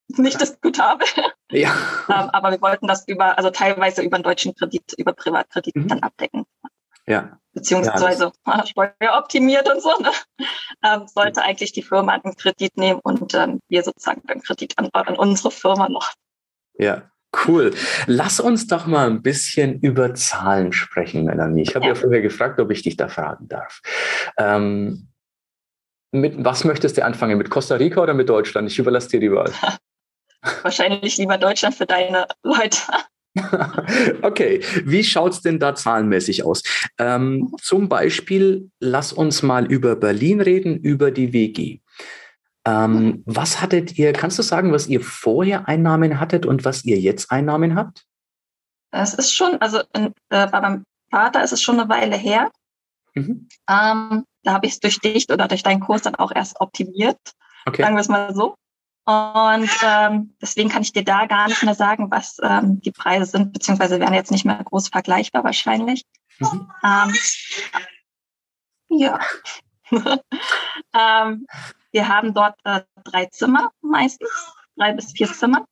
nicht 0.07 0.39
diskutabel. 0.39 1.07
Ja. 1.51 1.75
Ähm, 2.07 2.29
aber 2.33 2.51
wir 2.51 2.61
wollten 2.61 2.85
das 2.85 3.07
über, 3.07 3.35
also 3.35 3.49
teilweise 3.49 4.03
über 4.03 4.15
einen 4.15 4.23
deutschen 4.23 4.53
Kredit, 4.53 4.93
über 4.97 5.13
Privatkredit 5.13 5.75
mhm. 5.75 5.87
dann 5.87 5.99
abdecken. 6.01 6.45
Ja. 7.07 7.39
Beziehungsweise 7.53 8.31
ja, 8.45 8.65
steueroptimiert 8.99 9.69
und 9.73 9.81
so, 9.81 9.93
ne? 10.01 10.11
ähm, 10.83 11.07
sollte 11.07 11.41
eigentlich 11.41 11.71
die 11.71 11.83
Firma 11.83 12.13
einen 12.13 12.35
Kredit 12.35 12.75
nehmen 12.77 12.99
und 13.03 13.33
ähm, 13.33 13.59
wir 13.69 13.83
sozusagen 13.83 14.21
den 14.27 14.41
Kredit 14.41 14.77
an, 14.77 14.89
an 14.91 15.15
unsere 15.15 15.51
Firma 15.51 15.87
noch. 15.87 16.11
Ja, 16.77 17.09
Cool. 17.45 17.73
Lass 18.07 18.39
uns 18.39 18.67
doch 18.67 18.85
mal 18.87 19.07
ein 19.07 19.21
bisschen 19.21 19.79
über 19.81 20.13
Zahlen 20.13 20.71
sprechen, 20.71 21.25
Melanie. 21.25 21.63
Ich 21.63 21.75
habe 21.75 21.85
ja. 21.85 21.89
ja 21.89 21.95
vorher 21.95 22.21
gefragt, 22.21 22.59
ob 22.59 22.71
ich 22.71 22.81
dich 22.81 22.95
da 22.95 23.07
fragen 23.09 23.47
darf. 23.47 23.81
Ähm, 24.37 25.09
mit 26.11 26.35
was 26.37 26.63
möchtest 26.63 26.97
du 26.97 27.03
anfangen? 27.03 27.37
Mit 27.37 27.49
Costa 27.49 27.75
Rica 27.75 28.01
oder 28.01 28.13
mit 28.13 28.29
Deutschland? 28.29 28.71
Ich 28.71 28.79
überlasse 28.79 29.09
dir 29.09 29.19
die 29.19 29.31
Wahl. 29.31 29.51
Wahrscheinlich 30.61 31.17
lieber 31.17 31.37
Deutschland 31.37 31.75
für 31.75 31.85
deine 31.85 32.27
Leute. 32.43 32.79
okay, 34.21 34.61
wie 34.85 35.03
schaut 35.03 35.33
es 35.33 35.41
denn 35.41 35.59
da 35.59 35.75
zahlenmäßig 35.75 36.43
aus? 36.43 36.63
Ähm, 36.97 37.53
zum 37.61 37.89
Beispiel, 37.89 38.69
lass 38.79 39.13
uns 39.13 39.43
mal 39.43 39.65
über 39.65 39.95
Berlin 39.95 40.41
reden, 40.41 40.77
über 40.77 41.11
die 41.11 41.33
WG. 41.33 41.79
Ähm, 42.65 43.23
was 43.25 43.61
hattet 43.61 43.97
ihr, 43.97 44.11
kannst 44.13 44.39
du 44.39 44.43
sagen, 44.43 44.71
was 44.71 44.87
ihr 44.87 45.01
vorher 45.01 45.67
Einnahmen 45.67 46.19
hattet 46.19 46.45
und 46.45 46.65
was 46.65 46.83
ihr 46.83 46.99
jetzt 46.99 47.31
Einnahmen 47.31 47.75
habt? 47.75 48.05
Es 48.91 49.13
ist 49.13 49.33
schon, 49.33 49.61
also 49.61 49.81
in, 49.93 50.13
äh, 50.29 50.47
bei 50.47 50.61
meinem 50.61 50.85
Vater 51.11 51.43
ist 51.43 51.51
es 51.51 51.61
schon 51.61 51.79
eine 51.79 51.89
Weile 51.89 52.15
her. 52.15 52.49
Mhm. 53.13 53.47
Ähm, 53.69 54.25
da 54.43 54.53
habe 54.53 54.65
ich 54.65 54.73
es 54.73 54.79
durch 54.79 54.99
dich 54.99 55.29
oder 55.29 55.47
durch 55.47 55.63
deinen 55.63 55.79
Kurs 55.79 56.01
dann 56.01 56.15
auch 56.15 56.31
erst 56.33 56.59
optimiert, 56.59 57.19
okay. 57.65 57.83
sagen 57.83 57.95
wir 57.95 58.01
es 58.01 58.09
mal 58.09 58.33
so. 58.33 58.55
Und 59.05 59.69
ähm, 59.83 60.35
deswegen 60.41 60.69
kann 60.69 60.81
ich 60.81 60.91
dir 60.91 61.03
da 61.03 61.27
gar 61.27 61.47
nicht 61.47 61.61
mehr 61.61 61.75
sagen, 61.75 62.09
was 62.09 62.37
ähm, 62.41 62.81
die 62.81 62.91
Preise 62.91 63.25
sind, 63.25 63.53
beziehungsweise 63.53 63.99
wären 63.99 64.15
jetzt 64.15 64.31
nicht 64.31 64.45
mehr 64.45 64.63
groß 64.63 64.89
vergleichbar 64.89 65.43
wahrscheinlich. 65.43 66.03
Mhm. 66.39 66.71
Ähm, 66.83 67.13
ja. 68.89 69.19
ähm, 70.93 71.45
wir 71.91 72.07
haben 72.07 72.33
dort 72.33 72.59
äh, 72.63 72.81
drei 73.03 73.27
Zimmer 73.27 73.71
meistens, 73.81 74.29
drei 74.75 74.93
bis 74.93 75.11
vier 75.11 75.31
Zimmer. 75.31 75.67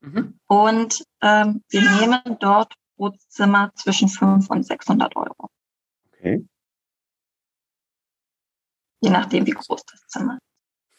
Mhm. 0.00 0.38
Und 0.46 1.04
ähm, 1.22 1.64
wir 1.70 1.90
nehmen 1.90 2.36
dort 2.38 2.74
pro 2.96 3.10
Zimmer 3.28 3.72
zwischen 3.76 4.08
500 4.08 4.50
und 4.50 4.62
600 4.64 5.16
Euro. 5.16 5.48
Okay. 6.08 6.46
Je 9.00 9.10
nachdem, 9.10 9.46
wie 9.46 9.52
groß 9.52 9.84
das 9.86 10.06
Zimmer 10.06 10.34
ist. 10.36 10.43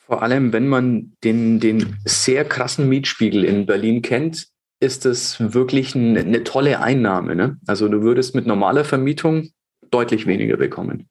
Vor 0.05 0.21
allem, 0.21 0.53
wenn 0.53 0.67
man 0.67 1.15
den, 1.23 1.59
den 1.59 1.97
sehr 2.05 2.45
krassen 2.45 2.87
Mietspiegel 2.87 3.43
in 3.43 3.65
Berlin 3.65 4.01
kennt, 4.01 4.47
ist 4.79 5.05
es 5.05 5.53
wirklich 5.53 5.95
eine, 5.95 6.19
eine 6.19 6.43
tolle 6.43 6.79
Einnahme. 6.79 7.35
Ne? 7.35 7.57
Also 7.65 7.87
du 7.87 8.01
würdest 8.01 8.35
mit 8.35 8.45
normaler 8.45 8.85
Vermietung 8.85 9.49
deutlich 9.89 10.27
weniger 10.27 10.57
bekommen. 10.57 11.09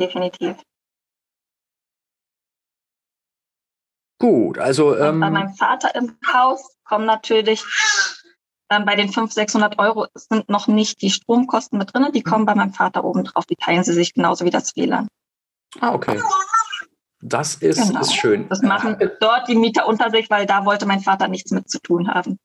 Definitiv. 0.00 0.56
Gut, 4.18 4.58
also. 4.58 4.96
Ähm, 4.96 5.20
bei 5.20 5.30
meinem 5.30 5.54
Vater 5.54 5.94
im 5.94 6.16
Haus 6.32 6.76
kommen 6.84 7.06
natürlich 7.06 7.64
ähm, 8.70 8.84
bei 8.84 8.96
den 8.96 9.08
500, 9.08 9.32
600 9.32 9.78
Euro 9.78 10.06
sind 10.14 10.48
noch 10.48 10.66
nicht 10.66 11.02
die 11.02 11.10
Stromkosten 11.10 11.78
mit 11.78 11.92
drin. 11.92 12.10
Die 12.14 12.22
kommen 12.22 12.46
bei 12.46 12.54
meinem 12.54 12.72
Vater 12.72 13.04
oben 13.04 13.24
drauf. 13.24 13.44
Die 13.46 13.56
teilen 13.56 13.84
sie 13.84 13.92
sich 13.92 14.14
genauso 14.14 14.44
wie 14.44 14.50
das 14.50 14.74
WLAN. 14.76 15.08
Ah, 15.80 15.94
okay. 15.94 16.20
Das 17.24 17.54
ist, 17.54 17.88
genau. 17.88 18.00
ist 18.00 18.14
schön. 18.14 18.48
Das 18.48 18.62
machen 18.62 18.96
dort 19.20 19.46
die 19.48 19.54
Mieter 19.54 19.86
unter 19.86 20.10
sich, 20.10 20.28
weil 20.28 20.44
da 20.44 20.64
wollte 20.64 20.86
mein 20.86 21.00
Vater 21.00 21.28
nichts 21.28 21.52
mit 21.52 21.70
zu 21.70 21.80
tun 21.80 22.08
haben. 22.08 22.38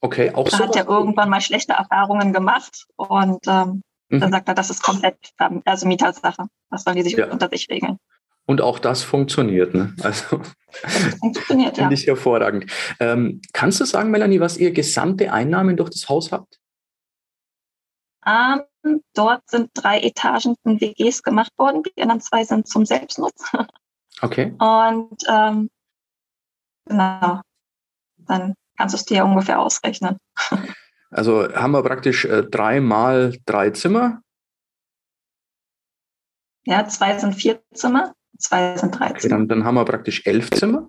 Okay, 0.00 0.32
auch 0.32 0.48
so. 0.48 0.56
Da 0.56 0.64
hat 0.64 0.76
er 0.76 0.88
irgendwann 0.88 1.28
mal 1.28 1.40
schlechte 1.40 1.72
Erfahrungen 1.72 2.32
gemacht 2.32 2.86
und 2.96 3.40
ähm, 3.48 3.82
mhm. 4.08 4.20
dann 4.20 4.30
sagt 4.30 4.48
er, 4.48 4.54
das 4.54 4.70
ist 4.70 4.84
komplett 4.84 5.16
ähm, 5.40 5.62
also 5.64 5.86
Mietersache. 5.86 6.46
Das 6.70 6.84
sollen 6.84 6.96
die 6.96 7.02
sich 7.02 7.14
ja. 7.14 7.28
unter 7.28 7.48
sich 7.48 7.68
regeln. 7.68 7.98
Und 8.46 8.60
auch 8.60 8.78
das 8.78 9.02
funktioniert. 9.02 9.74
Ne? 9.74 9.94
Also 10.00 10.40
funktioniert, 11.18 11.74
finde 11.76 11.94
ja. 11.94 12.00
ich 12.00 12.06
hervorragend. 12.06 12.70
Ähm, 13.00 13.42
kannst 13.52 13.80
du 13.80 13.84
sagen, 13.84 14.12
Melanie, 14.12 14.40
was 14.40 14.56
ihr 14.56 14.70
gesamte 14.70 15.32
Einnahmen 15.32 15.76
durch 15.76 15.90
das 15.90 16.08
Haus 16.08 16.30
habt? 16.30 16.60
Ähm, 18.24 18.62
dort 19.14 19.42
sind 19.48 19.70
drei 19.74 20.00
Etagen 20.00 20.54
in 20.64 20.80
WGs 20.80 21.22
gemacht 21.24 21.52
worden. 21.58 21.82
Die 21.82 22.02
anderen 22.02 22.20
zwei 22.20 22.44
sind 22.44 22.68
zum 22.68 22.86
Selbstnutz. 22.86 23.44
Okay. 24.22 24.54
Und 24.58 25.22
ähm, 25.28 25.70
genau, 26.86 27.40
dann 28.18 28.54
kannst 28.76 28.94
du 28.94 28.96
es 28.96 29.04
dir 29.04 29.24
ungefähr 29.24 29.60
ausrechnen. 29.60 30.18
Also 31.12 31.52
haben 31.52 31.72
wir 31.72 31.82
praktisch 31.82 32.24
äh, 32.24 32.44
drei 32.44 32.80
mal 32.80 33.36
drei 33.44 33.70
Zimmer. 33.70 34.22
Ja, 36.64 36.86
zwei 36.86 37.18
sind 37.18 37.34
vier 37.34 37.60
Zimmer, 37.74 38.14
zwei 38.38 38.76
sind 38.76 38.96
drei 38.96 39.10
okay, 39.10 39.28
Dann, 39.28 39.48
dann 39.48 39.64
haben 39.64 39.74
wir 39.74 39.84
praktisch 39.84 40.24
elf 40.24 40.52
Zimmer. 40.52 40.88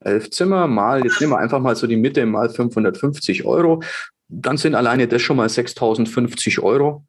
Elf 0.00 0.28
Zimmer 0.28 0.66
mal, 0.66 1.02
jetzt 1.02 1.22
nehmen 1.22 1.32
wir 1.32 1.38
einfach 1.38 1.60
mal 1.60 1.74
so 1.74 1.86
die 1.86 1.96
Mitte, 1.96 2.26
mal 2.26 2.50
550 2.50 3.46
Euro. 3.46 3.82
Dann 4.28 4.58
sind 4.58 4.74
alleine 4.74 5.08
das 5.08 5.22
schon 5.22 5.38
mal 5.38 5.48
6050 5.48 6.60
Euro, 6.60 7.06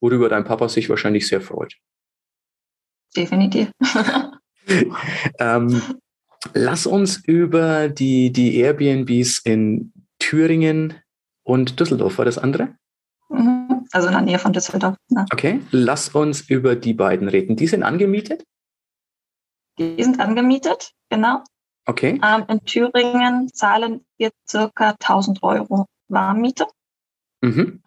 worüber 0.00 0.30
dein 0.30 0.44
Papa 0.44 0.70
sich 0.70 0.88
wahrscheinlich 0.88 1.28
sehr 1.28 1.42
freut 1.42 1.76
definitiv. 3.16 3.70
ähm, 5.38 5.82
lass 6.54 6.86
uns 6.86 7.16
über 7.24 7.88
die, 7.88 8.32
die 8.32 8.56
Airbnbs 8.56 9.40
in 9.44 9.92
Thüringen 10.18 10.94
und 11.42 11.80
Düsseldorf, 11.80 12.18
war 12.18 12.24
das 12.24 12.38
andere? 12.38 12.76
Mhm. 13.28 13.86
Also 13.92 14.08
in 14.08 14.12
der 14.12 14.22
Nähe 14.22 14.38
von 14.38 14.52
Düsseldorf. 14.52 14.96
Ne? 15.08 15.26
Okay, 15.32 15.60
lass 15.70 16.10
uns 16.10 16.42
über 16.42 16.76
die 16.76 16.94
beiden 16.94 17.28
reden. 17.28 17.56
Die 17.56 17.66
sind 17.66 17.82
angemietet? 17.82 18.44
Die 19.78 20.02
sind 20.02 20.20
angemietet, 20.20 20.92
genau. 21.08 21.42
Okay. 21.86 22.20
Ähm, 22.22 22.44
in 22.48 22.64
Thüringen 22.64 23.48
zahlen 23.48 24.04
wir 24.18 24.30
circa 24.46 24.90
1000 24.90 25.42
Euro 25.42 25.86
Warmmiete. 26.08 26.66
Mhm. 27.40 27.82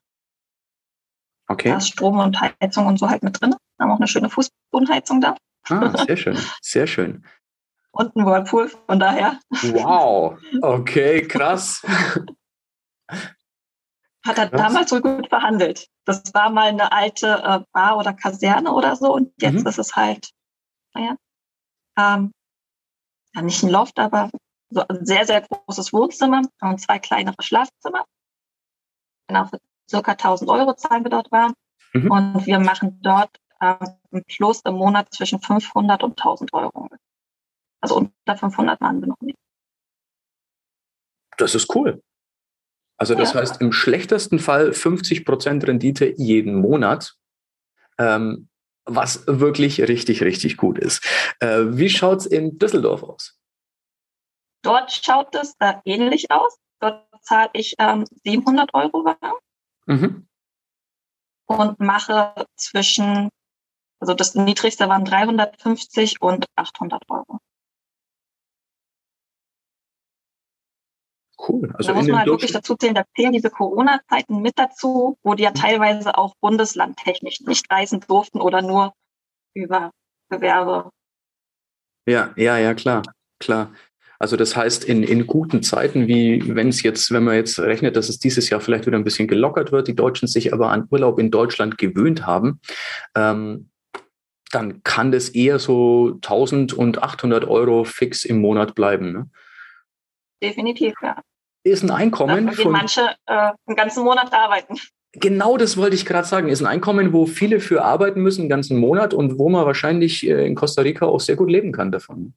Okay. 1.47 1.69
Da 1.69 1.77
ist 1.77 1.89
Strom 1.89 2.19
und 2.19 2.39
Heizung 2.39 2.87
und 2.87 2.97
so 2.97 3.09
halt 3.09 3.23
mit 3.23 3.39
drin. 3.39 3.55
Wir 3.81 3.85
haben 3.85 3.93
auch 3.93 3.99
eine 3.99 4.07
schöne 4.07 4.29
Fußbodenheizung 4.29 5.21
da. 5.21 5.35
Ah, 5.67 5.97
sehr 6.05 6.15
schön, 6.15 6.37
sehr 6.61 6.85
schön. 6.85 7.25
Und 7.89 8.15
ein 8.15 8.27
Whirlpool, 8.27 8.69
von 8.69 8.99
daher. 8.99 9.39
Wow, 9.49 10.37
okay, 10.61 11.27
krass. 11.27 11.81
Hat 14.23 14.37
er 14.37 14.49
krass. 14.49 14.51
damals 14.51 14.91
so 14.91 15.01
gut 15.01 15.29
verhandelt. 15.29 15.87
Das 16.05 16.21
war 16.35 16.51
mal 16.51 16.67
eine 16.67 16.91
alte 16.91 17.41
äh, 17.43 17.59
Bar 17.71 17.97
oder 17.97 18.13
Kaserne 18.13 18.71
oder 18.71 18.95
so 18.95 19.15
und 19.15 19.33
jetzt 19.41 19.61
mhm. 19.61 19.67
ist 19.67 19.79
es 19.79 19.95
halt, 19.95 20.29
naja, 20.93 21.15
ähm, 21.97 22.31
ja, 23.33 23.41
nicht 23.41 23.63
ein 23.63 23.69
Loft, 23.69 23.97
aber 23.97 24.29
so 24.69 24.87
ein 24.87 25.07
sehr, 25.07 25.25
sehr 25.25 25.41
großes 25.41 25.91
Wohnzimmer 25.91 26.43
und 26.61 26.79
zwei 26.79 26.99
kleinere 26.99 27.41
Schlafzimmer. 27.41 28.05
Genau, 29.27 29.45
für 29.45 29.57
circa 29.89 30.11
1000 30.11 30.51
Euro 30.51 30.75
zahlen 30.75 31.03
wir 31.03 31.09
dort 31.09 31.31
waren. 31.31 31.53
Mhm. 31.93 32.11
Und 32.11 32.45
wir 32.45 32.59
machen 32.59 32.99
dort 33.01 33.41
ähm, 33.61 34.23
Plus 34.27 34.61
im 34.61 34.75
Monat 34.75 35.13
zwischen 35.13 35.41
500 35.41 36.03
und 36.03 36.19
1000 36.19 36.53
Euro. 36.53 36.89
Also 37.81 37.95
unter 37.97 38.37
500 38.37 38.79
machen 38.81 39.01
wir 39.01 39.07
noch 39.07 39.21
nicht. 39.21 39.37
Das 41.37 41.55
ist 41.55 41.73
cool. 41.75 42.01
Also 42.97 43.15
das 43.15 43.33
ja. 43.33 43.39
heißt 43.39 43.61
im 43.61 43.71
schlechtesten 43.71 44.37
Fall 44.37 44.73
50 44.73 45.25
Prozent 45.25 45.67
Rendite 45.67 46.13
jeden 46.17 46.53
Monat, 46.53 47.15
ähm, 47.97 48.47
was 48.85 49.25
wirklich 49.25 49.81
richtig, 49.81 50.21
richtig 50.21 50.57
gut 50.57 50.77
ist. 50.77 51.03
Äh, 51.39 51.63
wie 51.69 51.89
schaut 51.89 52.19
es 52.19 52.25
in 52.27 52.59
Düsseldorf 52.59 53.01
aus? 53.01 53.39
Dort 54.61 54.91
schaut 54.91 55.33
es 55.33 55.55
äh, 55.59 55.73
ähnlich 55.85 56.29
aus. 56.29 56.59
Dort 56.79 57.07
zahle 57.21 57.49
ich 57.53 57.75
ähm, 57.79 58.05
700 58.23 58.73
Euro 58.73 59.05
warm. 59.05 59.37
Mhm. 59.87 60.27
Und 61.47 61.79
mache 61.79 62.45
zwischen, 62.55 63.29
also 64.01 64.15
das 64.15 64.33
niedrigste 64.33 64.89
waren 64.89 65.05
350 65.05 66.21
und 66.21 66.45
800 66.55 67.03
Euro. 67.09 67.39
Cool. 71.37 71.71
Also 71.75 71.89
da 71.89 71.97
muss 71.97 72.07
man 72.07 72.19
halt 72.19 72.27
wirklich 72.27 72.51
dazu 72.51 72.75
zählen, 72.75 72.95
da 72.95 73.03
zählen 73.15 73.31
diese 73.31 73.49
Corona-Zeiten 73.49 74.41
mit 74.41 74.57
dazu, 74.57 75.17
wo 75.23 75.33
die 75.35 75.43
ja 75.43 75.51
mhm. 75.51 75.55
teilweise 75.55 76.17
auch 76.17 76.35
bundeslandtechnisch 76.39 77.41
nicht 77.41 77.71
reisen 77.71 77.99
durften 78.07 78.41
oder 78.41 78.61
nur 78.61 78.93
über 79.53 79.91
Gewerbe. 80.29 80.89
Ja, 82.07 82.33
ja, 82.35 82.57
ja, 82.57 82.73
klar, 82.73 83.03
klar. 83.39 83.71
Also 84.17 84.35
das 84.35 84.55
heißt, 84.55 84.83
in, 84.83 85.01
in 85.01 85.25
guten 85.25 85.63
Zeiten, 85.63 86.07
wie 86.07 86.55
wenn 86.55 86.69
es 86.69 86.83
jetzt, 86.83 87.11
wenn 87.11 87.23
man 87.23 87.35
jetzt 87.35 87.59
rechnet, 87.59 87.95
dass 87.95 88.07
es 88.07 88.19
dieses 88.19 88.51
Jahr 88.51 88.61
vielleicht 88.61 88.85
wieder 88.85 88.97
ein 88.97 89.03
bisschen 89.03 89.27
gelockert 89.27 89.71
wird, 89.71 89.87
die 89.87 89.95
Deutschen 89.95 90.27
sich 90.27 90.53
aber 90.53 90.69
an 90.69 90.87
Urlaub 90.91 91.17
in 91.17 91.31
Deutschland 91.31 91.79
gewöhnt 91.79 92.27
haben, 92.27 92.59
ähm, 93.15 93.70
dann 94.51 94.83
kann 94.83 95.11
das 95.11 95.29
eher 95.29 95.59
so 95.59 96.13
1800 96.15 97.45
Euro 97.47 97.83
fix 97.83 98.25
im 98.25 98.41
Monat 98.41 98.75
bleiben. 98.75 99.11
Ne? 99.11 99.29
Definitiv, 100.43 100.93
ja. 101.01 101.21
Ist 101.63 101.83
ein 101.83 101.91
Einkommen. 101.91 102.47
Da 102.47 102.53
von 102.53 102.71
manche 102.71 103.15
äh, 103.27 103.51
einen 103.65 103.75
ganzen 103.75 104.03
Monat 104.03 104.33
arbeiten. 104.33 104.75
Genau 105.13 105.57
das 105.57 105.77
wollte 105.77 105.95
ich 105.95 106.05
gerade 106.05 106.27
sagen. 106.27 106.47
Ist 106.47 106.61
ein 106.61 106.67
Einkommen, 106.67 107.13
wo 107.13 107.25
viele 107.25 107.59
für 107.59 107.83
arbeiten 107.83 108.21
müssen, 108.21 108.41
einen 108.41 108.49
ganzen 108.49 108.77
Monat 108.79 109.13
und 109.13 109.37
wo 109.37 109.49
man 109.49 109.65
wahrscheinlich 109.65 110.27
äh, 110.27 110.45
in 110.45 110.55
Costa 110.55 110.81
Rica 110.81 111.05
auch 111.05 111.19
sehr 111.19 111.35
gut 111.35 111.51
leben 111.51 111.71
kann 111.71 111.91
davon. 111.91 112.33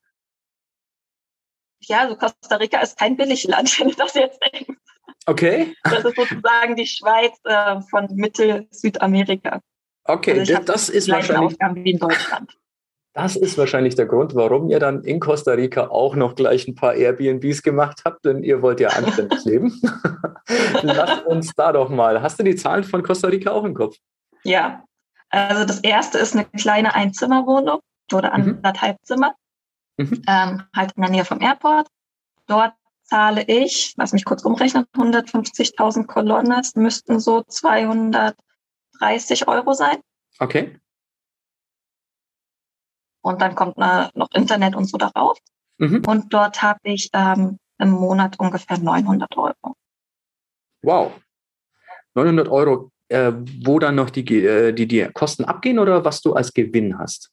Ja, 1.81 2.00
also 2.00 2.16
Costa 2.16 2.57
Rica 2.57 2.81
ist 2.81 2.98
kein 2.98 3.16
Billigland, 3.16 3.68
wenn 3.81 3.88
du 3.88 3.94
das 3.94 4.14
jetzt 4.14 4.40
denkst. 4.53 4.79
Okay. 5.27 5.74
Das 5.85 6.05
ist 6.05 6.16
sozusagen 6.16 6.77
die 6.77 6.87
Schweiz 6.87 7.33
äh, 7.44 7.81
von 7.88 8.09
Mittel-Südamerika. 8.14 9.61
Okay, 10.05 10.38
also 10.40 10.59
das 10.64 10.88
ist 10.88 11.09
wahrscheinlich. 11.09 11.53
Aufgaben 11.53 11.85
wie 11.85 11.90
in 11.90 11.99
Deutschland. 11.99 12.57
Das 13.14 13.37
ist 13.37 13.57
wahrscheinlich 13.57 13.95
der 13.95 14.07
Grund, 14.07 14.35
warum 14.35 14.69
ihr 14.69 14.81
dann 14.81 15.05
in 15.05 15.21
Costa 15.21 15.53
Rica 15.53 15.87
auch 15.87 16.17
noch 16.17 16.35
gleich 16.35 16.67
ein 16.67 16.75
paar 16.75 16.95
Airbnbs 16.95 17.62
gemacht 17.62 18.03
habt, 18.05 18.25
denn 18.25 18.43
ihr 18.43 18.61
wollt 18.61 18.81
ja 18.81 18.88
anständig 18.88 19.45
leben. 19.45 19.81
Lass 20.83 21.23
uns 21.23 21.53
da 21.55 21.73
doch 21.73 21.88
mal. 21.90 22.21
Hast 22.23 22.40
du 22.40 22.43
die 22.43 22.57
Zahlen 22.57 22.83
von 22.83 23.05
Costa 23.05 23.29
Rica 23.29 23.53
auch 23.53 23.62
im 23.64 23.75
Kopf? 23.75 23.97
Ja, 24.43 24.83
also 25.31 25.64
das 25.64 25.79
erste 25.81 26.19
ist 26.19 26.35
eine 26.35 26.45
kleine 26.45 26.95
Einzimmerwohnung 26.97 27.79
oder 28.12 28.37
mhm. 28.37 28.57
anderthalb 28.57 28.99
Zimmer, 29.05 29.35
mhm. 29.97 30.23
ähm, 30.29 30.62
halt 30.75 30.93
in 30.97 31.03
der 31.03 31.11
Nähe 31.11 31.25
vom 31.25 31.40
Airport. 31.40 31.87
Dort 32.49 32.75
zahle 33.05 33.45
ich, 33.47 33.95
lass 33.97 34.12
mich 34.12 34.25
kurz 34.25 34.45
umrechnen, 34.45 34.87
150.000 34.97 36.07
Kolonnes 36.07 36.75
müssten 36.75 37.21
so 37.21 37.43
230 38.99 39.49
Euro 39.49 39.73
sein. 39.73 39.99
Okay. 40.39 40.79
Und 43.23 43.41
dann 43.41 43.55
kommt 43.55 43.79
äh, 43.79 44.09
noch 44.15 44.31
Internet 44.35 44.77
und 44.77 44.85
so 44.85 44.99
darauf. 44.99 45.39
Mhm. 45.79 46.03
Und 46.07 46.33
dort 46.33 46.63
habe 46.63 46.81
ich 46.85 47.11
ähm, 47.13 47.59
im 47.79 47.91
Monat 47.91 48.39
ungefähr 48.39 48.79
900 48.79 49.37
Euro. 49.37 49.77
Wow. 50.83 51.13
900 52.15 52.49
Euro, 52.49 52.91
äh, 53.09 53.33
wo 53.65 53.79
dann 53.79 53.95
noch 53.95 54.11
die, 54.11 54.25
äh, 54.45 54.73
die, 54.73 54.87
die 54.87 55.09
Kosten 55.13 55.45
abgehen 55.45 55.79
oder 55.79 56.05
was 56.05 56.21
du 56.21 56.35
als 56.35 56.53
Gewinn 56.53 56.99
hast? 56.99 57.31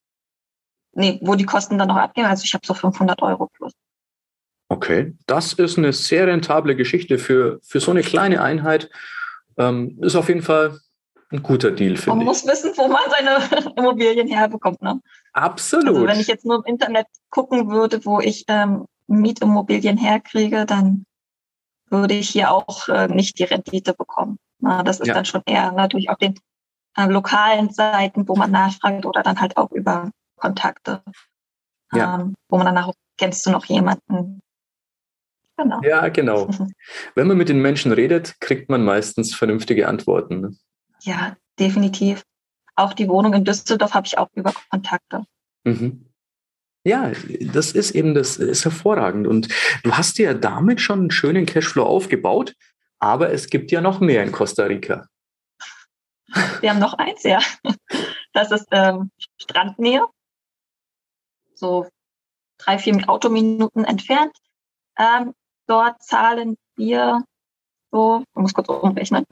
Nee, 0.94 1.20
wo 1.22 1.36
die 1.36 1.46
Kosten 1.46 1.78
dann 1.78 1.88
noch 1.88 1.98
abgehen. 1.98 2.26
Also 2.26 2.44
ich 2.46 2.54
habe 2.54 2.66
so 2.66 2.74
500 2.74 3.22
Euro 3.22 3.48
plus. 3.48 3.74
Okay, 4.70 5.14
das 5.28 5.54
ist 5.54 5.78
eine 5.78 5.92
sehr 5.92 6.28
rentable 6.28 6.76
Geschichte 6.76 7.18
für, 7.18 7.60
für 7.62 7.82
so 7.82 7.92
eine 7.92 8.02
kleine 8.02 8.42
Einheit. 8.42 8.90
Ähm, 9.58 10.00
ist 10.02 10.16
auf 10.16 10.30
jeden 10.30 10.42
Fall 10.42 10.80
ein 11.32 11.44
guter 11.44 11.72
Deal, 11.72 11.96
finde 11.96 12.02
ich. 12.02 12.08
Man 12.08 12.26
muss 12.26 12.46
wissen, 12.46 12.74
wo 12.76 12.88
man 12.88 13.02
seine 13.10 13.74
Immobilien 13.78 14.28
herbekommt. 14.28 14.82
Ne? 14.82 15.02
Absolut. 15.34 15.88
Also 15.88 16.08
wenn 16.08 16.20
ich 16.20 16.28
jetzt 16.28 16.46
nur 16.46 16.58
im 16.58 16.64
Internet 16.66 17.08
gucken 17.30 17.70
würde, 17.70 18.06
wo 18.06 18.20
ich 18.20 18.46
ähm, 18.48 18.86
Mietimmobilien 19.08 19.98
herkriege, 19.98 20.66
dann 20.66 21.06
würde 21.90 22.14
ich 22.14 22.30
hier 22.30 22.52
auch 22.52 22.88
äh, 22.88 23.08
nicht 23.08 23.40
die 23.40 23.44
Rendite 23.44 23.94
bekommen. 23.94 24.38
Na, 24.60 24.84
das 24.84 25.00
ist 25.00 25.08
ja. 25.08 25.14
dann 25.14 25.26
schon 25.26 25.42
eher 25.46 25.72
natürlich 25.72 26.10
auf 26.10 26.18
den 26.18 26.40
äh, 26.98 27.06
lokalen 27.06 27.72
Seiten, 27.72 28.28
wo 28.28 28.36
man 28.36 28.52
nachfragt 28.52 29.06
oder 29.06 29.24
dann 29.24 29.40
halt 29.40 29.58
auch 29.58 29.72
über 29.72 30.12
Kontakte, 30.38 31.02
ja. 31.94 32.20
ähm, 32.20 32.36
wo 32.50 32.58
man 32.58 32.66
danach 32.66 32.92
kennst 33.18 33.46
du 33.46 33.52
noch 33.52 33.66
jemanden. 33.66 34.42
Genau. 35.58 35.80
Ja, 35.84 36.08
genau. 36.10 36.50
Wenn 37.16 37.28
man 37.28 37.38
mit 37.38 37.50
den 37.50 37.62
Menschen 37.62 37.92
redet, 37.92 38.40
kriegt 38.40 38.70
man 38.70 38.84
meistens 38.84 39.36
vernünftige 39.36 39.88
Antworten. 39.88 40.60
Ja, 41.02 41.36
definitiv. 41.60 42.24
Auch 42.76 42.94
die 42.94 43.10
Wohnung 43.10 43.34
in 43.34 43.46
Düsseldorf 43.46 43.94
habe 43.94 44.08
ich 44.08 44.18
auch 44.18 44.30
über 44.34 44.54
Kontakte. 44.70 45.26
Mhm. 45.64 46.08
Ja, 46.84 47.12
das 47.42 47.74
ist 47.74 47.92
eben 47.92 48.16
das 48.16 48.38
ist 48.38 48.66
hervorragend. 48.66 49.28
Und 49.28 49.50
du 49.84 49.94
hast 49.94 50.18
dir 50.18 50.26
ja 50.26 50.34
damit 50.34 50.82
schon 50.82 51.00
einen 51.00 51.12
schönen 51.12 51.46
Cashflow 51.46 51.84
aufgebaut, 51.84 52.56
aber 53.00 53.32
es 53.32 53.50
gibt 53.50 53.72
ja 53.72 53.82
noch 53.82 54.00
mehr 54.00 54.24
in 54.24 54.32
Costa 54.32 54.64
Rica. 54.64 55.08
Wir 56.62 56.70
haben 56.70 56.80
noch 56.80 56.94
eins, 56.94 57.24
ja. 57.24 57.40
Das 58.34 58.52
ist 58.52 58.68
ähm, 58.72 59.12
Strandnähe. 59.38 60.06
So 61.54 61.88
drei, 62.58 62.80
vier 62.80 63.10
Autominuten 63.10 63.84
entfernt. 63.84 64.36
Ähm, 64.98 65.34
dort 65.68 66.02
zahlen 66.02 66.58
wir 66.78 67.24
so, 67.92 68.24
ich 68.36 68.42
muss 68.42 68.54
kurz 68.54 68.70
umrechnen, 68.70 69.26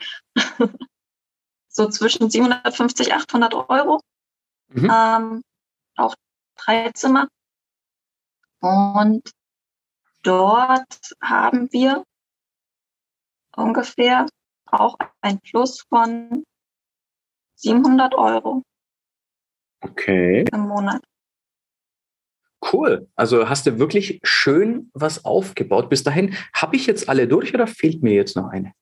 so 1.70 1.88
zwischen 1.88 2.30
750, 2.30 3.14
800 3.14 3.54
Euro. 3.70 4.02
Mhm. 4.70 4.92
Ähm, 4.92 5.42
auch 5.96 6.16
drei 6.58 6.92
Zimmer. 6.92 7.28
Und 8.60 9.32
dort 10.24 11.14
haben 11.22 11.72
wir 11.72 12.04
ungefähr 13.56 14.26
auch 14.66 14.98
ein 15.22 15.40
Plus 15.40 15.86
von 15.90 16.44
700 17.56 18.16
Euro. 18.16 18.64
Okay. 19.82 20.46
Im 20.52 20.62
Monat. 20.62 21.04
Cool. 22.72 23.10
Also 23.16 23.48
hast 23.48 23.66
du 23.66 23.80
wirklich 23.80 24.20
schön 24.24 24.92
was 24.94 25.24
aufgebaut. 25.24 25.90
Bis 25.90 26.04
dahin, 26.04 26.36
habe 26.54 26.76
ich 26.76 26.86
jetzt 26.86 27.08
alle 27.08 27.28
durch 27.28 27.54
oder 27.54 27.68
fehlt 27.68 28.04
mir 28.04 28.14
jetzt 28.14 28.36
noch 28.36 28.50
eine? 28.50 28.74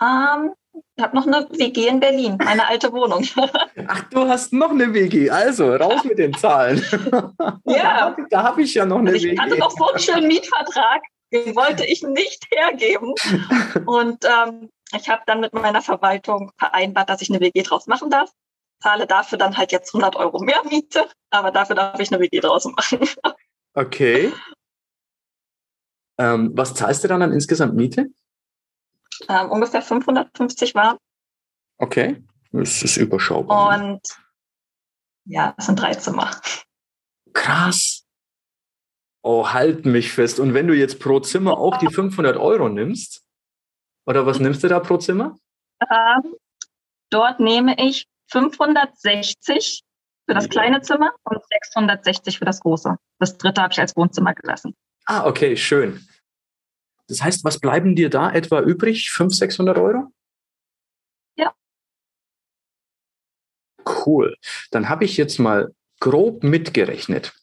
Ähm, 0.00 0.54
ich 1.00 1.04
habe 1.04 1.16
noch 1.16 1.26
eine 1.26 1.48
WG 1.52 1.88
in 1.88 1.98
Berlin, 1.98 2.36
meine 2.44 2.68
alte 2.68 2.92
Wohnung. 2.92 3.26
Ach, 3.88 4.02
du 4.10 4.28
hast 4.28 4.52
noch 4.52 4.70
eine 4.70 4.92
WG. 4.92 5.30
Also, 5.30 5.74
raus 5.74 6.04
mit 6.04 6.18
den 6.18 6.34
Zahlen. 6.34 6.84
Ja. 7.64 8.14
da 8.28 8.42
habe 8.42 8.62
ich 8.62 8.74
ja 8.74 8.84
noch 8.84 8.98
eine 8.98 9.12
also 9.12 9.16
ich 9.16 9.24
WG. 9.24 9.32
Ich 9.32 9.40
hatte 9.40 9.56
noch 9.56 9.70
so 9.70 9.88
einen 9.88 9.98
schönen 9.98 10.28
Mietvertrag, 10.28 11.02
den 11.32 11.56
wollte 11.56 11.86
ich 11.86 12.02
nicht 12.02 12.44
hergeben. 12.50 13.14
Und 13.86 14.24
ähm, 14.24 14.68
ich 14.94 15.08
habe 15.08 15.22
dann 15.26 15.40
mit 15.40 15.54
meiner 15.54 15.80
Verwaltung 15.80 16.50
vereinbart, 16.58 17.08
dass 17.08 17.22
ich 17.22 17.30
eine 17.30 17.40
WG 17.40 17.62
draus 17.62 17.86
machen 17.86 18.10
darf. 18.10 18.30
Zahle 18.82 19.06
dafür 19.06 19.38
dann 19.38 19.56
halt 19.56 19.72
jetzt 19.72 19.94
100 19.94 20.16
Euro 20.16 20.42
mehr 20.42 20.60
Miete, 20.68 21.08
aber 21.30 21.50
dafür 21.50 21.76
darf 21.76 21.98
ich 21.98 22.12
eine 22.12 22.20
WG 22.20 22.40
draus 22.40 22.66
machen. 22.66 23.00
Okay. 23.72 24.32
Ähm, 26.18 26.50
was 26.54 26.74
zahlst 26.74 27.04
du 27.04 27.08
dann 27.08 27.22
an 27.22 27.32
insgesamt 27.32 27.74
Miete? 27.76 28.08
Ähm, 29.28 29.50
ungefähr 29.50 29.82
550 29.82 30.74
war. 30.74 30.98
Okay, 31.78 32.22
das 32.52 32.82
ist 32.82 32.96
überschaubar. 32.96 33.78
Und 33.78 34.00
ja, 35.24 35.54
es 35.56 35.66
sind 35.66 35.80
drei 35.80 35.94
Zimmer. 35.94 36.30
Krass. 37.32 38.04
Oh, 39.22 39.52
halt 39.52 39.84
mich 39.84 40.12
fest. 40.12 40.40
Und 40.40 40.54
wenn 40.54 40.66
du 40.66 40.74
jetzt 40.74 40.98
pro 40.98 41.20
Zimmer 41.20 41.58
auch 41.58 41.76
die 41.76 41.88
500 41.88 42.36
Euro 42.36 42.68
nimmst, 42.68 43.22
oder 44.06 44.26
was 44.26 44.40
nimmst 44.40 44.64
du 44.64 44.68
da 44.68 44.80
pro 44.80 44.96
Zimmer? 44.96 45.36
Ähm, 45.82 46.34
dort 47.10 47.38
nehme 47.38 47.76
ich 47.78 48.06
560 48.30 49.82
für 50.26 50.34
das 50.34 50.48
kleine 50.48 50.80
Zimmer 50.80 51.12
und 51.24 51.40
660 51.64 52.38
für 52.38 52.44
das 52.44 52.60
große. 52.60 52.96
Das 53.18 53.36
dritte 53.36 53.62
habe 53.62 53.72
ich 53.72 53.80
als 53.80 53.96
Wohnzimmer 53.96 54.34
gelassen. 54.34 54.74
Ah, 55.06 55.26
okay, 55.26 55.56
schön. 55.56 56.06
Das 57.10 57.22
heißt, 57.22 57.44
was 57.44 57.58
bleiben 57.58 57.96
dir 57.96 58.08
da 58.08 58.32
etwa 58.32 58.60
übrig? 58.60 59.10
500, 59.10 59.36
600 59.36 59.78
Euro? 59.78 60.12
Ja. 61.36 61.52
Cool. 63.84 64.36
Dann 64.70 64.88
habe 64.88 65.04
ich 65.04 65.16
jetzt 65.16 65.38
mal 65.38 65.74
grob 65.98 66.44
mitgerechnet. 66.44 67.34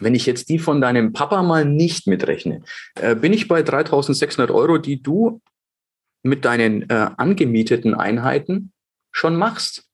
Wenn 0.00 0.14
ich 0.14 0.26
jetzt 0.26 0.48
die 0.48 0.58
von 0.58 0.80
deinem 0.80 1.12
Papa 1.12 1.42
mal 1.42 1.64
nicht 1.64 2.06
mitrechne, 2.06 2.62
äh, 2.96 3.14
bin 3.14 3.32
ich 3.32 3.48
bei 3.48 3.62
3600 3.62 4.50
Euro, 4.50 4.78
die 4.78 5.02
du 5.02 5.40
mit 6.22 6.44
deinen 6.44 6.88
äh, 6.90 7.10
angemieteten 7.16 7.94
Einheiten 7.94 8.72
schon 9.12 9.36
machst. 9.36 9.87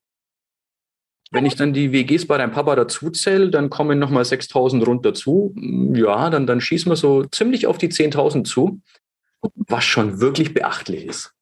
Wenn 1.34 1.46
ich 1.46 1.56
dann 1.56 1.72
die 1.72 1.90
WGs 1.90 2.28
bei 2.28 2.38
deinem 2.38 2.52
Papa 2.52 2.76
dazu 2.76 3.10
zähle, 3.10 3.50
dann 3.50 3.68
kommen 3.68 3.98
nochmal 3.98 4.24
6000 4.24 4.86
rund 4.86 5.04
dazu. 5.04 5.52
Ja, 5.92 6.30
dann, 6.30 6.46
dann 6.46 6.60
schießen 6.60 6.90
wir 6.92 6.96
so 6.96 7.24
ziemlich 7.24 7.66
auf 7.66 7.76
die 7.76 7.88
10.000 7.88 8.44
zu, 8.44 8.80
was 9.40 9.82
schon 9.82 10.20
wirklich 10.20 10.54
beachtlich 10.54 11.06
ist. 11.06 11.34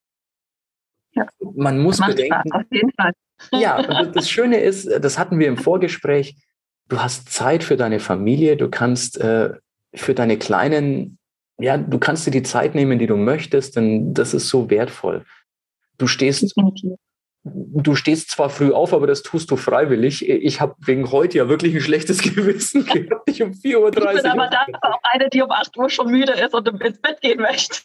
Ja. 1.14 1.26
Man 1.55 1.78
muss 1.78 1.98
bedenken. 1.98 2.40
Spaß, 2.48 2.62
auf 2.62 2.72
jeden 2.72 2.90
Fall. 2.92 3.12
Ja, 3.52 4.05
das 4.05 4.31
Schöne 4.31 4.61
ist, 4.61 4.88
das 4.88 5.18
hatten 5.18 5.38
wir 5.38 5.48
im 5.48 5.59
Vorgespräch, 5.59 6.37
du 6.88 7.00
hast 7.00 7.28
Zeit 7.28 7.62
für 7.62 7.76
deine 7.76 8.00
Familie, 8.00 8.57
du 8.57 8.70
kannst 8.70 9.20
äh, 9.20 9.52
für 9.94 10.14
deine 10.14 10.38
kleinen, 10.38 11.18
ja, 11.59 11.76
du 11.76 11.98
kannst 11.98 12.26
dir 12.26 12.31
die 12.31 12.44
Zeit 12.44 12.74
nehmen, 12.74 12.98
die 12.98 13.07
du 13.07 13.16
möchtest, 13.16 13.76
denn 13.76 14.14
das 14.14 14.33
ist 14.33 14.48
so 14.48 14.70
wertvoll. 14.70 15.26
Du 15.98 16.07
stehst 16.07 16.42
Definitiv 16.42 16.92
du 17.44 17.94
stehst 17.96 18.31
zwar 18.31 18.50
früh 18.50 18.72
auf, 18.72 18.92
aber 18.92 19.07
das 19.07 19.22
tust 19.22 19.50
du 19.50 19.57
freiwillig. 19.57 20.28
Ich 20.28 20.61
habe 20.61 20.74
wegen 20.78 21.11
heute 21.11 21.38
ja 21.38 21.48
wirklich 21.48 21.74
ein 21.74 21.81
schlechtes 21.81 22.22
Gewissen 22.35 22.85
gehabt. 22.85 23.28
Ich 23.28 23.42
um 23.42 23.50
4.30 23.50 23.78
Uhr. 23.78 23.88
Ich 23.88 24.22
bin 24.22 24.31
aber 24.31 24.48
dafür 24.48 24.78
auch 24.83 25.00
eine, 25.02 25.28
die 25.28 25.42
um 25.42 25.50
8 25.50 25.76
Uhr 25.76 25.90
schon 25.90 26.11
müde 26.11 26.33
ist 26.33 26.55
und 26.55 26.68
ins 26.68 27.00
Bett 27.00 27.20
gehen 27.20 27.40
möchte. 27.40 27.83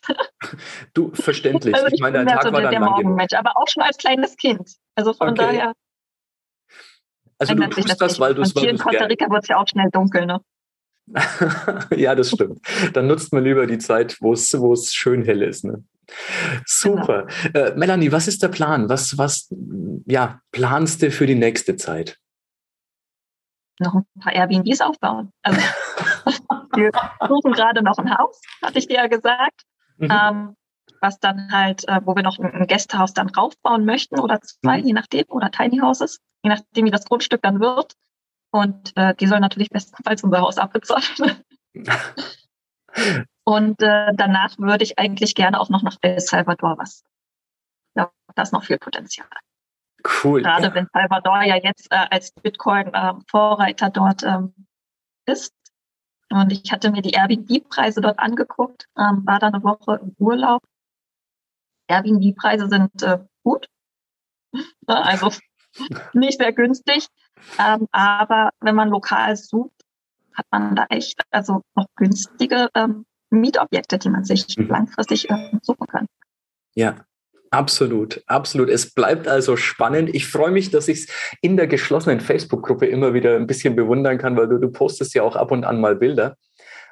Du, 0.93 1.11
verständlich. 1.13 1.73
Also 1.73 1.87
ich, 1.87 1.95
ich 1.95 2.01
meine, 2.01 2.19
dein 2.19 2.27
Tag 2.27 2.43
so 2.43 2.51
war 2.51 2.61
dann 2.61 2.71
der 2.71 2.79
Morgenmensch, 2.79 3.33
aber 3.33 3.57
auch 3.57 3.67
schon 3.67 3.83
als 3.83 3.97
kleines 3.97 4.37
Kind. 4.37 4.69
Also 4.95 5.13
von 5.13 5.29
okay. 5.29 5.37
daher. 5.37 5.73
Also 7.39 7.53
du 7.53 7.67
tust 7.69 8.01
das, 8.01 8.19
weil 8.19 8.35
du 8.35 8.41
es 8.41 8.53
Hier 8.53 8.69
in 8.69 8.77
Costa 8.77 9.05
Rica 9.05 9.29
wird 9.29 9.43
es 9.43 9.49
ja 9.49 9.57
auch 9.57 9.67
schnell 9.67 9.89
dunkel, 9.91 10.25
ne? 10.25 10.39
ja, 11.95 12.15
das 12.15 12.31
stimmt. 12.31 12.59
Dann 12.93 13.07
nutzt 13.07 13.31
man 13.33 13.43
lieber 13.43 13.65
die 13.65 13.77
Zeit, 13.77 14.17
wo 14.19 14.33
es, 14.33 14.93
schön 14.93 15.23
hell 15.23 15.41
ist. 15.41 15.63
Ne? 15.63 15.83
Super. 16.65 17.27
Genau. 17.43 17.65
Äh, 17.65 17.75
Melanie, 17.75 18.11
was 18.11 18.27
ist 18.27 18.43
der 18.43 18.49
Plan? 18.49 18.89
Was, 18.89 19.17
was 19.17 19.53
ja, 20.05 20.41
planst 20.51 21.01
du 21.01 21.11
für 21.11 21.25
die 21.25 21.35
nächste 21.35 21.75
Zeit? 21.75 22.17
Noch 23.79 23.93
ein 23.93 24.05
paar 24.19 24.33
Airbnbs 24.33 24.81
aufbauen. 24.81 25.31
Also, 25.43 25.59
wir 26.75 26.91
suchen 27.27 27.53
gerade 27.53 27.83
noch 27.83 27.97
ein 27.97 28.17
Haus, 28.17 28.41
hatte 28.61 28.79
ich 28.79 28.87
dir 28.87 28.95
ja 28.95 29.07
gesagt. 29.07 29.61
Mhm. 29.97 30.11
Ähm, 30.11 30.55
was 31.01 31.19
dann 31.19 31.51
halt, 31.51 31.87
äh, 31.87 32.01
wo 32.03 32.15
wir 32.15 32.23
noch 32.23 32.39
ein, 32.39 32.51
ein 32.51 32.67
Gästehaus 32.67 33.13
dann 33.13 33.29
raufbauen 33.29 33.85
möchten 33.85 34.19
oder 34.19 34.41
zwei, 34.41 34.79
mhm. 34.79 34.87
je 34.87 34.93
nachdem, 34.93 35.25
oder 35.29 35.51
Tiny 35.51 35.79
Houses, 35.79 36.19
je 36.43 36.49
nachdem, 36.49 36.85
wie 36.85 36.91
das 36.91 37.05
Grundstück 37.05 37.41
dann 37.41 37.59
wird. 37.59 37.93
Und 38.51 38.95
äh, 38.95 39.13
die 39.15 39.27
sollen 39.27 39.41
natürlich 39.41 39.69
bestenfalls 39.69 40.23
unser 40.23 40.41
Haus 40.41 40.57
abbezahlen. 40.57 41.43
Und 43.43 43.81
äh, 43.81 44.13
danach 44.15 44.57
würde 44.57 44.83
ich 44.83 44.99
eigentlich 44.99 45.35
gerne 45.35 45.59
auch 45.59 45.69
noch 45.69 45.83
nach 45.83 45.97
El 46.01 46.19
Salvador 46.19 46.77
was. 46.77 47.03
Ja, 47.95 48.11
da 48.35 48.41
ist 48.41 48.53
noch 48.53 48.63
viel 48.63 48.77
Potenzial. 48.77 49.27
Cool. 50.23 50.41
Gerade 50.41 50.67
ja. 50.67 50.75
wenn 50.75 50.87
Salvador 50.91 51.43
ja 51.43 51.55
jetzt 51.55 51.87
äh, 51.91 52.05
als 52.09 52.31
Bitcoin-Vorreiter 52.31 53.87
äh, 53.87 53.91
dort 53.91 54.23
ähm, 54.23 54.53
ist. 55.25 55.53
Und 56.29 56.51
ich 56.51 56.71
hatte 56.71 56.91
mir 56.91 57.01
die 57.01 57.11
Airbnb-Preise 57.11 58.01
dort 58.01 58.19
angeguckt, 58.19 58.87
ähm, 58.97 59.25
war 59.25 59.39
da 59.39 59.47
eine 59.47 59.63
Woche 59.63 59.99
im 60.01 60.15
Urlaub. 60.17 60.61
Airbnb-Preise 61.87 62.67
sind 62.67 63.01
äh, 63.01 63.19
gut. 63.43 63.69
also 64.87 65.31
nicht 66.13 66.39
sehr 66.39 66.53
günstig. 66.53 67.07
Ähm, 67.59 67.87
aber 67.91 68.49
wenn 68.59 68.75
man 68.75 68.89
lokal 68.89 69.35
sucht, 69.35 69.71
hat 70.33 70.45
man 70.51 70.75
da 70.75 70.85
echt 70.89 71.21
also 71.31 71.61
noch 71.75 71.87
günstige 71.95 72.69
ähm, 72.75 73.05
Mietobjekte, 73.29 73.97
die 73.97 74.09
man 74.09 74.23
sich 74.23 74.45
mhm. 74.57 74.67
langfristig 74.67 75.29
äh, 75.29 75.51
suchen 75.61 75.87
kann. 75.87 76.07
Ja, 76.75 76.95
Absolut, 77.49 78.23
absolut. 78.27 78.69
Es 78.69 78.93
bleibt 78.93 79.27
also 79.27 79.55
spannend. 79.55 80.13
Ich 80.13 80.27
freue 80.27 80.51
mich, 80.51 80.69
dass 80.69 80.87
ich 80.87 80.99
es 80.99 81.07
in 81.41 81.55
der 81.57 81.67
geschlossenen 81.67 82.19
Facebook-Gruppe 82.19 82.85
immer 82.85 83.13
wieder 83.13 83.35
ein 83.35 83.47
bisschen 83.47 83.75
bewundern 83.75 84.17
kann, 84.17 84.35
weil 84.37 84.47
du, 84.47 84.57
du 84.57 84.69
postest 84.69 85.13
ja 85.13 85.23
auch 85.23 85.35
ab 85.35 85.51
und 85.51 85.63
an 85.63 85.79
mal 85.79 85.95
Bilder. 85.95 86.35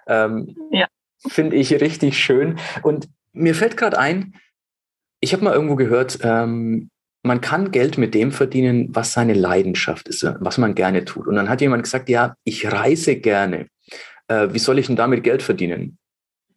Ähm, 0.08 0.56
ja. 0.72 0.88
Finde 1.28 1.56
ich 1.56 1.74
richtig 1.74 2.18
schön. 2.18 2.58
Und 2.84 3.10
mir 3.34 3.56
fällt 3.56 3.78
gerade 3.78 3.98
ein, 3.98 4.36
ich 5.20 5.34
habe 5.34 5.44
mal 5.44 5.54
irgendwo 5.54 5.76
gehört, 5.76 6.20
ähm, 6.22 6.90
man 7.26 7.42
kann 7.42 7.72
Geld 7.72 7.98
mit 7.98 8.14
dem 8.14 8.32
verdienen, 8.32 8.96
was 8.96 9.14
seine 9.14 9.34
Leidenschaft 9.34 10.08
ist, 10.08 10.24
was 10.40 10.58
man 10.58 10.76
gerne 10.76 11.06
tut. 11.06 11.28
Und 11.28 11.36
dann 11.36 11.50
hat 11.50 11.62
jemand 11.62 11.84
gesagt, 11.84 12.08
ja, 12.08 12.36
ich 12.44 12.72
reise 12.72 13.16
gerne. 13.16 13.68
Äh, 14.28 14.50
wie 14.52 14.60
soll 14.60 14.80
ich 14.80 14.88
denn 14.88 14.96
damit 14.96 15.24
Geld 15.24 15.42
verdienen? 15.42 15.98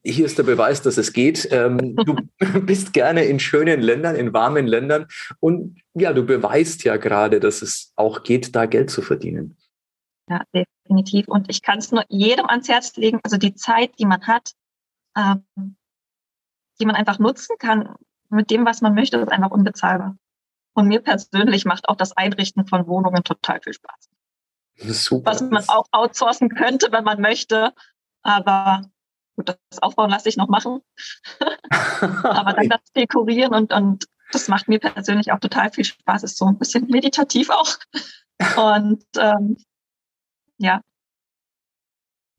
Hier 0.04 0.26
ist 0.26 0.38
der 0.38 0.44
Beweis, 0.44 0.83
dass 0.83 0.96
es 0.96 1.12
geht. 1.12 1.48
Ähm, 1.50 1.96
du 1.96 2.16
bist 2.66 2.92
gerne 2.92 3.24
in 3.24 3.40
schönen 3.40 3.81
Ländern, 3.81 4.14
in 4.14 4.33
warmen 4.33 4.66
Ländern. 4.66 5.07
Und 5.40 5.81
ja, 5.94 6.12
du 6.12 6.24
beweist 6.24 6.85
ja 6.85 6.96
gerade, 6.96 7.40
dass 7.40 7.62
es 7.62 7.92
auch 7.96 8.22
geht, 8.22 8.54
da 8.54 8.66
Geld 8.66 8.90
zu 8.90 9.02
verdienen. 9.02 9.57
Ja, 10.28 10.42
definitiv. 10.54 11.28
Und 11.28 11.50
ich 11.50 11.62
kann 11.62 11.78
es 11.78 11.90
nur 11.90 12.04
jedem 12.09 12.46
ans 12.46 12.68
Herz 12.68 12.94
legen. 12.96 13.20
Also 13.22 13.38
die 13.38 13.54
Zeit, 13.54 13.92
die 13.98 14.07
man 14.07 14.26
hat, 14.26 14.52
ähm, 15.16 15.44
die 16.81 16.87
man 16.87 16.94
einfach 16.94 17.18
nutzen 17.18 17.57
kann, 17.59 17.94
mit 18.28 18.50
dem, 18.50 18.66
was 18.66 18.83
man 18.83 18.94
möchte, 18.94 19.16
ist 19.16 19.33
einfach 19.33 19.50
unbezahlbar. 19.50 20.16
Und 20.79 20.87
mir 20.87 21.01
persönlich 21.01 21.64
macht 21.64 21.88
auch 21.88 21.97
das 21.97 22.17
Einrichten 22.17 22.64
von 22.64 22.87
Wohnungen 22.87 23.25
total 23.25 23.61
viel 23.61 23.73
Spaß. 23.73 24.11
Super. 24.77 25.33
Was 25.33 25.41
man 25.41 25.64
auch 25.67 25.87
outsourcen 25.91 26.51
könnte, 26.51 26.93
wenn 26.93 27.03
man 27.03 27.21
möchte. 27.21 27.75
Aber 28.23 28.83
gut, 29.35 29.49
das 29.49 29.83
Aufbauen 29.83 30.09
lasse 30.09 30.29
ich 30.29 30.37
noch 30.37 30.47
machen. 30.47 30.81
Aber 32.01 32.53
dann 32.53 32.69
das 32.69 32.93
Dekorieren 32.95 33.55
und, 33.55 33.73
und 33.73 34.05
das 34.31 34.47
macht 34.47 34.69
mir 34.69 34.79
persönlich 34.79 35.33
auch 35.33 35.41
total 35.41 35.73
viel 35.73 35.85
Spaß. 35.85 36.23
Ist 36.23 36.38
so 36.38 36.47
ein 36.47 36.59
bisschen 36.59 36.87
meditativ 36.87 37.51
auch. 37.51 37.77
Und 38.57 39.05
ähm, 39.19 39.57
ja, 40.59 40.81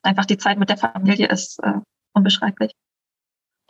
einfach 0.01 0.25
die 0.25 0.37
Zeit 0.37 0.57
mit 0.59 0.69
der 0.69 0.77
Familie 0.77 1.27
ist 1.27 1.59
äh, 1.61 1.73
unbeschreiblich. 2.13 2.71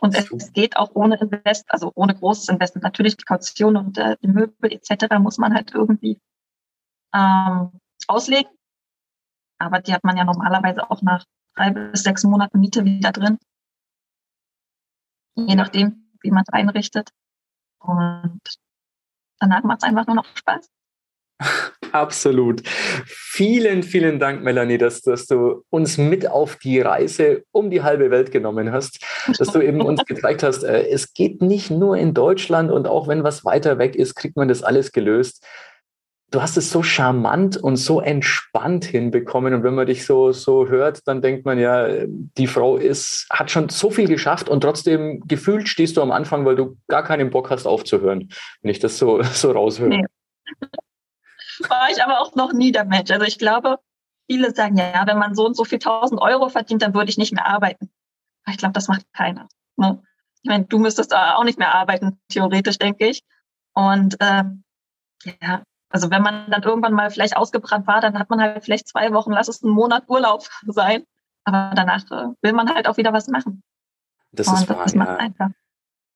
Und 0.00 0.14
es, 0.16 0.30
es 0.32 0.52
geht 0.52 0.76
auch 0.76 0.90
ohne 0.94 1.16
Invest, 1.20 1.70
also 1.70 1.92
ohne 1.94 2.14
großes 2.14 2.48
Investment. 2.48 2.84
Natürlich 2.84 3.18
die 3.18 3.24
Kaution 3.24 3.76
und 3.76 3.98
äh, 3.98 4.16
die 4.22 4.28
Möbel 4.28 4.72
etc. 4.72 5.18
muss 5.18 5.36
man 5.36 5.54
halt 5.54 5.72
irgendwie 5.74 6.18
ähm, 7.14 7.80
auslegen. 8.06 8.50
Aber 9.58 9.80
die 9.80 9.92
hat 9.92 10.04
man 10.04 10.16
ja 10.16 10.24
normalerweise 10.24 10.90
auch 10.90 11.02
nach 11.02 11.24
drei 11.54 11.70
bis 11.70 12.02
sechs 12.02 12.24
Monaten 12.24 12.60
Miete 12.60 12.84
wieder 12.84 13.12
drin. 13.12 13.38
Je 15.36 15.54
nachdem, 15.54 16.10
wie 16.22 16.30
man 16.30 16.44
es 16.46 16.52
einrichtet. 16.52 17.10
Und 17.78 18.40
danach 19.38 19.62
macht 19.64 19.82
es 19.82 19.88
einfach 19.88 20.06
nur 20.06 20.16
noch 20.16 20.26
Spaß. 20.34 20.70
Absolut. 21.92 22.62
Vielen, 23.06 23.82
vielen 23.82 24.18
Dank, 24.18 24.42
Melanie, 24.42 24.78
dass, 24.78 25.00
dass 25.02 25.26
du 25.26 25.64
uns 25.70 25.98
mit 25.98 26.28
auf 26.28 26.56
die 26.56 26.80
Reise 26.80 27.42
um 27.52 27.70
die 27.70 27.82
halbe 27.82 28.10
Welt 28.10 28.30
genommen 28.30 28.72
hast, 28.72 29.04
dass 29.38 29.52
du 29.52 29.60
eben 29.60 29.80
uns 29.80 30.04
gezeigt 30.04 30.42
hast, 30.42 30.62
äh, 30.62 30.88
es 30.88 31.14
geht 31.14 31.42
nicht 31.42 31.70
nur 31.70 31.96
in 31.96 32.14
Deutschland 32.14 32.70
und 32.70 32.86
auch 32.86 33.08
wenn 33.08 33.24
was 33.24 33.44
weiter 33.44 33.78
weg 33.78 33.96
ist, 33.96 34.14
kriegt 34.14 34.36
man 34.36 34.48
das 34.48 34.62
alles 34.62 34.92
gelöst. 34.92 35.44
Du 36.30 36.40
hast 36.40 36.56
es 36.56 36.70
so 36.70 36.84
charmant 36.84 37.56
und 37.56 37.74
so 37.74 38.00
entspannt 38.00 38.84
hinbekommen. 38.84 39.52
Und 39.52 39.64
wenn 39.64 39.74
man 39.74 39.88
dich 39.88 40.06
so, 40.06 40.30
so 40.30 40.68
hört, 40.68 41.00
dann 41.08 41.22
denkt 41.22 41.44
man 41.44 41.58
ja, 41.58 41.88
die 42.06 42.46
Frau 42.46 42.76
ist, 42.76 43.26
hat 43.30 43.50
schon 43.50 43.68
so 43.68 43.90
viel 43.90 44.06
geschafft 44.06 44.48
und 44.48 44.60
trotzdem 44.60 45.24
gefühlt 45.26 45.68
stehst 45.68 45.96
du 45.96 46.02
am 46.02 46.12
Anfang, 46.12 46.44
weil 46.44 46.54
du 46.54 46.76
gar 46.86 47.02
keinen 47.02 47.30
Bock 47.30 47.50
hast 47.50 47.66
aufzuhören, 47.66 48.28
wenn 48.62 48.70
ich 48.70 48.78
das 48.78 48.96
so, 48.96 49.20
so 49.32 49.50
raushöre. 49.50 49.88
Nee 49.88 50.04
war 51.68 51.90
ich 51.90 52.02
aber 52.02 52.20
auch 52.20 52.34
noch 52.34 52.52
nie 52.52 52.72
der 52.72 52.84
Mensch. 52.84 53.10
Also 53.10 53.24
ich 53.24 53.38
glaube, 53.38 53.78
viele 54.30 54.54
sagen, 54.54 54.76
ja, 54.76 55.06
wenn 55.06 55.18
man 55.18 55.34
so 55.34 55.44
und 55.46 55.56
so 55.56 55.64
viel 55.64 55.78
tausend 55.78 56.20
Euro 56.20 56.48
verdient, 56.48 56.82
dann 56.82 56.94
würde 56.94 57.10
ich 57.10 57.18
nicht 57.18 57.32
mehr 57.32 57.46
arbeiten. 57.46 57.90
Aber 58.44 58.52
ich 58.52 58.58
glaube, 58.58 58.72
das 58.72 58.88
macht 58.88 59.04
keiner. 59.12 59.48
Ne? 59.76 60.02
Ich 60.42 60.48
meine, 60.48 60.64
du 60.64 60.78
müsstest 60.78 61.14
auch 61.14 61.44
nicht 61.44 61.58
mehr 61.58 61.74
arbeiten, 61.74 62.20
theoretisch, 62.28 62.78
denke 62.78 63.06
ich. 63.06 63.22
Und 63.74 64.16
ähm, 64.20 64.64
ja, 65.24 65.62
also 65.90 66.10
wenn 66.10 66.22
man 66.22 66.50
dann 66.50 66.62
irgendwann 66.62 66.94
mal 66.94 67.10
vielleicht 67.10 67.36
ausgebrannt 67.36 67.86
war, 67.86 68.00
dann 68.00 68.18
hat 68.18 68.30
man 68.30 68.40
halt 68.40 68.64
vielleicht 68.64 68.88
zwei 68.88 69.12
Wochen, 69.12 69.32
lass 69.32 69.48
es 69.48 69.62
einen 69.62 69.72
Monat 69.72 70.04
Urlaub 70.08 70.44
sein. 70.66 71.04
Aber 71.44 71.72
danach 71.74 72.04
äh, 72.10 72.28
will 72.42 72.52
man 72.52 72.72
halt 72.72 72.86
auch 72.86 72.96
wieder 72.96 73.12
was 73.12 73.28
machen. 73.28 73.62
Das 74.32 74.48
Und 74.48 74.54
ist 74.54 74.68
wahr, 74.68 74.84
das 74.84 74.94
ja. 74.94 75.16
einfach. 75.16 75.50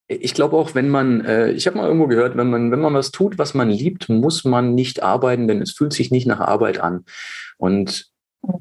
Ich 0.07 0.33
glaube 0.33 0.55
auch, 0.55 0.75
wenn 0.75 0.89
man, 0.89 1.25
äh, 1.25 1.51
ich 1.51 1.65
habe 1.65 1.77
mal 1.77 1.87
irgendwo 1.87 2.07
gehört, 2.07 2.37
wenn 2.37 2.49
man, 2.49 2.71
wenn 2.71 2.79
man 2.79 2.93
was 2.93 3.11
tut, 3.11 3.37
was 3.37 3.53
man 3.53 3.69
liebt, 3.69 4.07
muss 4.07 4.43
man 4.43 4.75
nicht 4.75 5.01
arbeiten, 5.01 5.47
denn 5.47 5.61
es 5.61 5.71
fühlt 5.71 5.93
sich 5.93 6.11
nicht 6.11 6.27
nach 6.27 6.39
Arbeit 6.39 6.79
an. 6.79 7.05
Und 7.57 8.11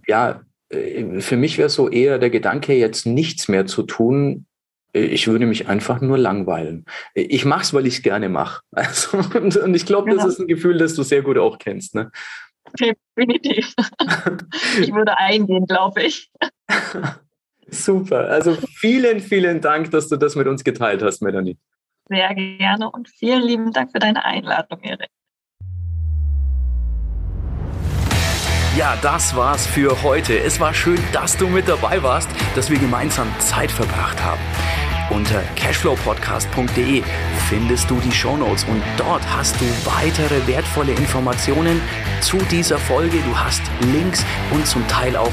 ja, 0.06 0.40
äh, 0.70 1.20
für 1.20 1.36
mich 1.36 1.58
wäre 1.58 1.68
so 1.68 1.88
eher 1.88 2.18
der 2.18 2.30
Gedanke, 2.30 2.74
jetzt 2.74 3.06
nichts 3.06 3.48
mehr 3.48 3.66
zu 3.66 3.82
tun. 3.82 4.46
Äh, 4.94 5.02
ich 5.02 5.26
würde 5.26 5.46
mich 5.46 5.68
einfach 5.68 6.00
nur 6.00 6.16
langweilen. 6.16 6.86
Ich 7.14 7.44
mache 7.44 7.62
es, 7.62 7.74
weil 7.74 7.86
ich 7.86 7.96
es 7.96 8.02
gerne 8.02 8.28
mache. 8.28 8.62
Also, 8.72 9.18
und, 9.18 9.56
und, 9.56 9.74
ich 9.74 9.86
glaube, 9.86 10.14
das 10.14 10.24
ist 10.24 10.40
ein 10.40 10.48
Gefühl, 10.48 10.78
das 10.78 10.94
du 10.94 11.02
sehr 11.02 11.22
gut 11.22 11.38
auch 11.38 11.58
kennst. 11.58 11.94
Ne? 11.94 12.10
Definitiv. 12.78 13.74
ich 14.80 14.92
würde 14.94 15.18
eingehen, 15.18 15.66
glaube 15.66 16.02
ich. 16.02 16.30
Super. 17.70 18.28
Also 18.28 18.56
vielen, 18.76 19.20
vielen 19.20 19.60
Dank, 19.60 19.90
dass 19.90 20.08
du 20.08 20.16
das 20.16 20.36
mit 20.36 20.46
uns 20.46 20.64
geteilt 20.64 21.02
hast, 21.02 21.22
Melanie. 21.22 21.56
Sehr 22.08 22.34
gerne 22.34 22.90
und 22.90 23.08
vielen 23.08 23.42
lieben 23.42 23.72
Dank 23.72 23.90
für 23.90 23.98
deine 23.98 24.24
Einladung, 24.24 24.80
Erik. 24.82 25.08
Ja, 28.76 28.98
das 29.02 29.36
war's 29.36 29.66
für 29.66 30.02
heute. 30.02 30.36
Es 30.36 30.58
war 30.58 30.74
schön, 30.74 30.98
dass 31.12 31.36
du 31.36 31.46
mit 31.48 31.68
dabei 31.68 32.02
warst, 32.02 32.28
dass 32.56 32.70
wir 32.70 32.78
gemeinsam 32.78 33.28
Zeit 33.38 33.70
verbracht 33.70 34.20
haben. 34.20 34.40
Unter 35.10 35.42
cashflowpodcast.de 35.54 37.02
findest 37.48 37.88
du 37.88 38.00
die 38.00 38.10
Shownotes 38.10 38.64
und 38.64 38.82
dort 38.96 39.22
hast 39.32 39.60
du 39.60 39.64
weitere 39.84 40.46
wertvolle 40.48 40.92
Informationen 40.92 41.80
zu 42.20 42.38
dieser 42.50 42.78
Folge. 42.78 43.18
Du 43.18 43.38
hast 43.38 43.62
Links 43.92 44.24
und 44.52 44.66
zum 44.66 44.86
Teil 44.88 45.16
auch 45.16 45.32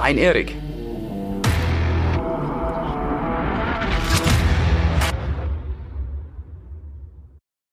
dein 0.00 0.16
Erik. 0.16 0.69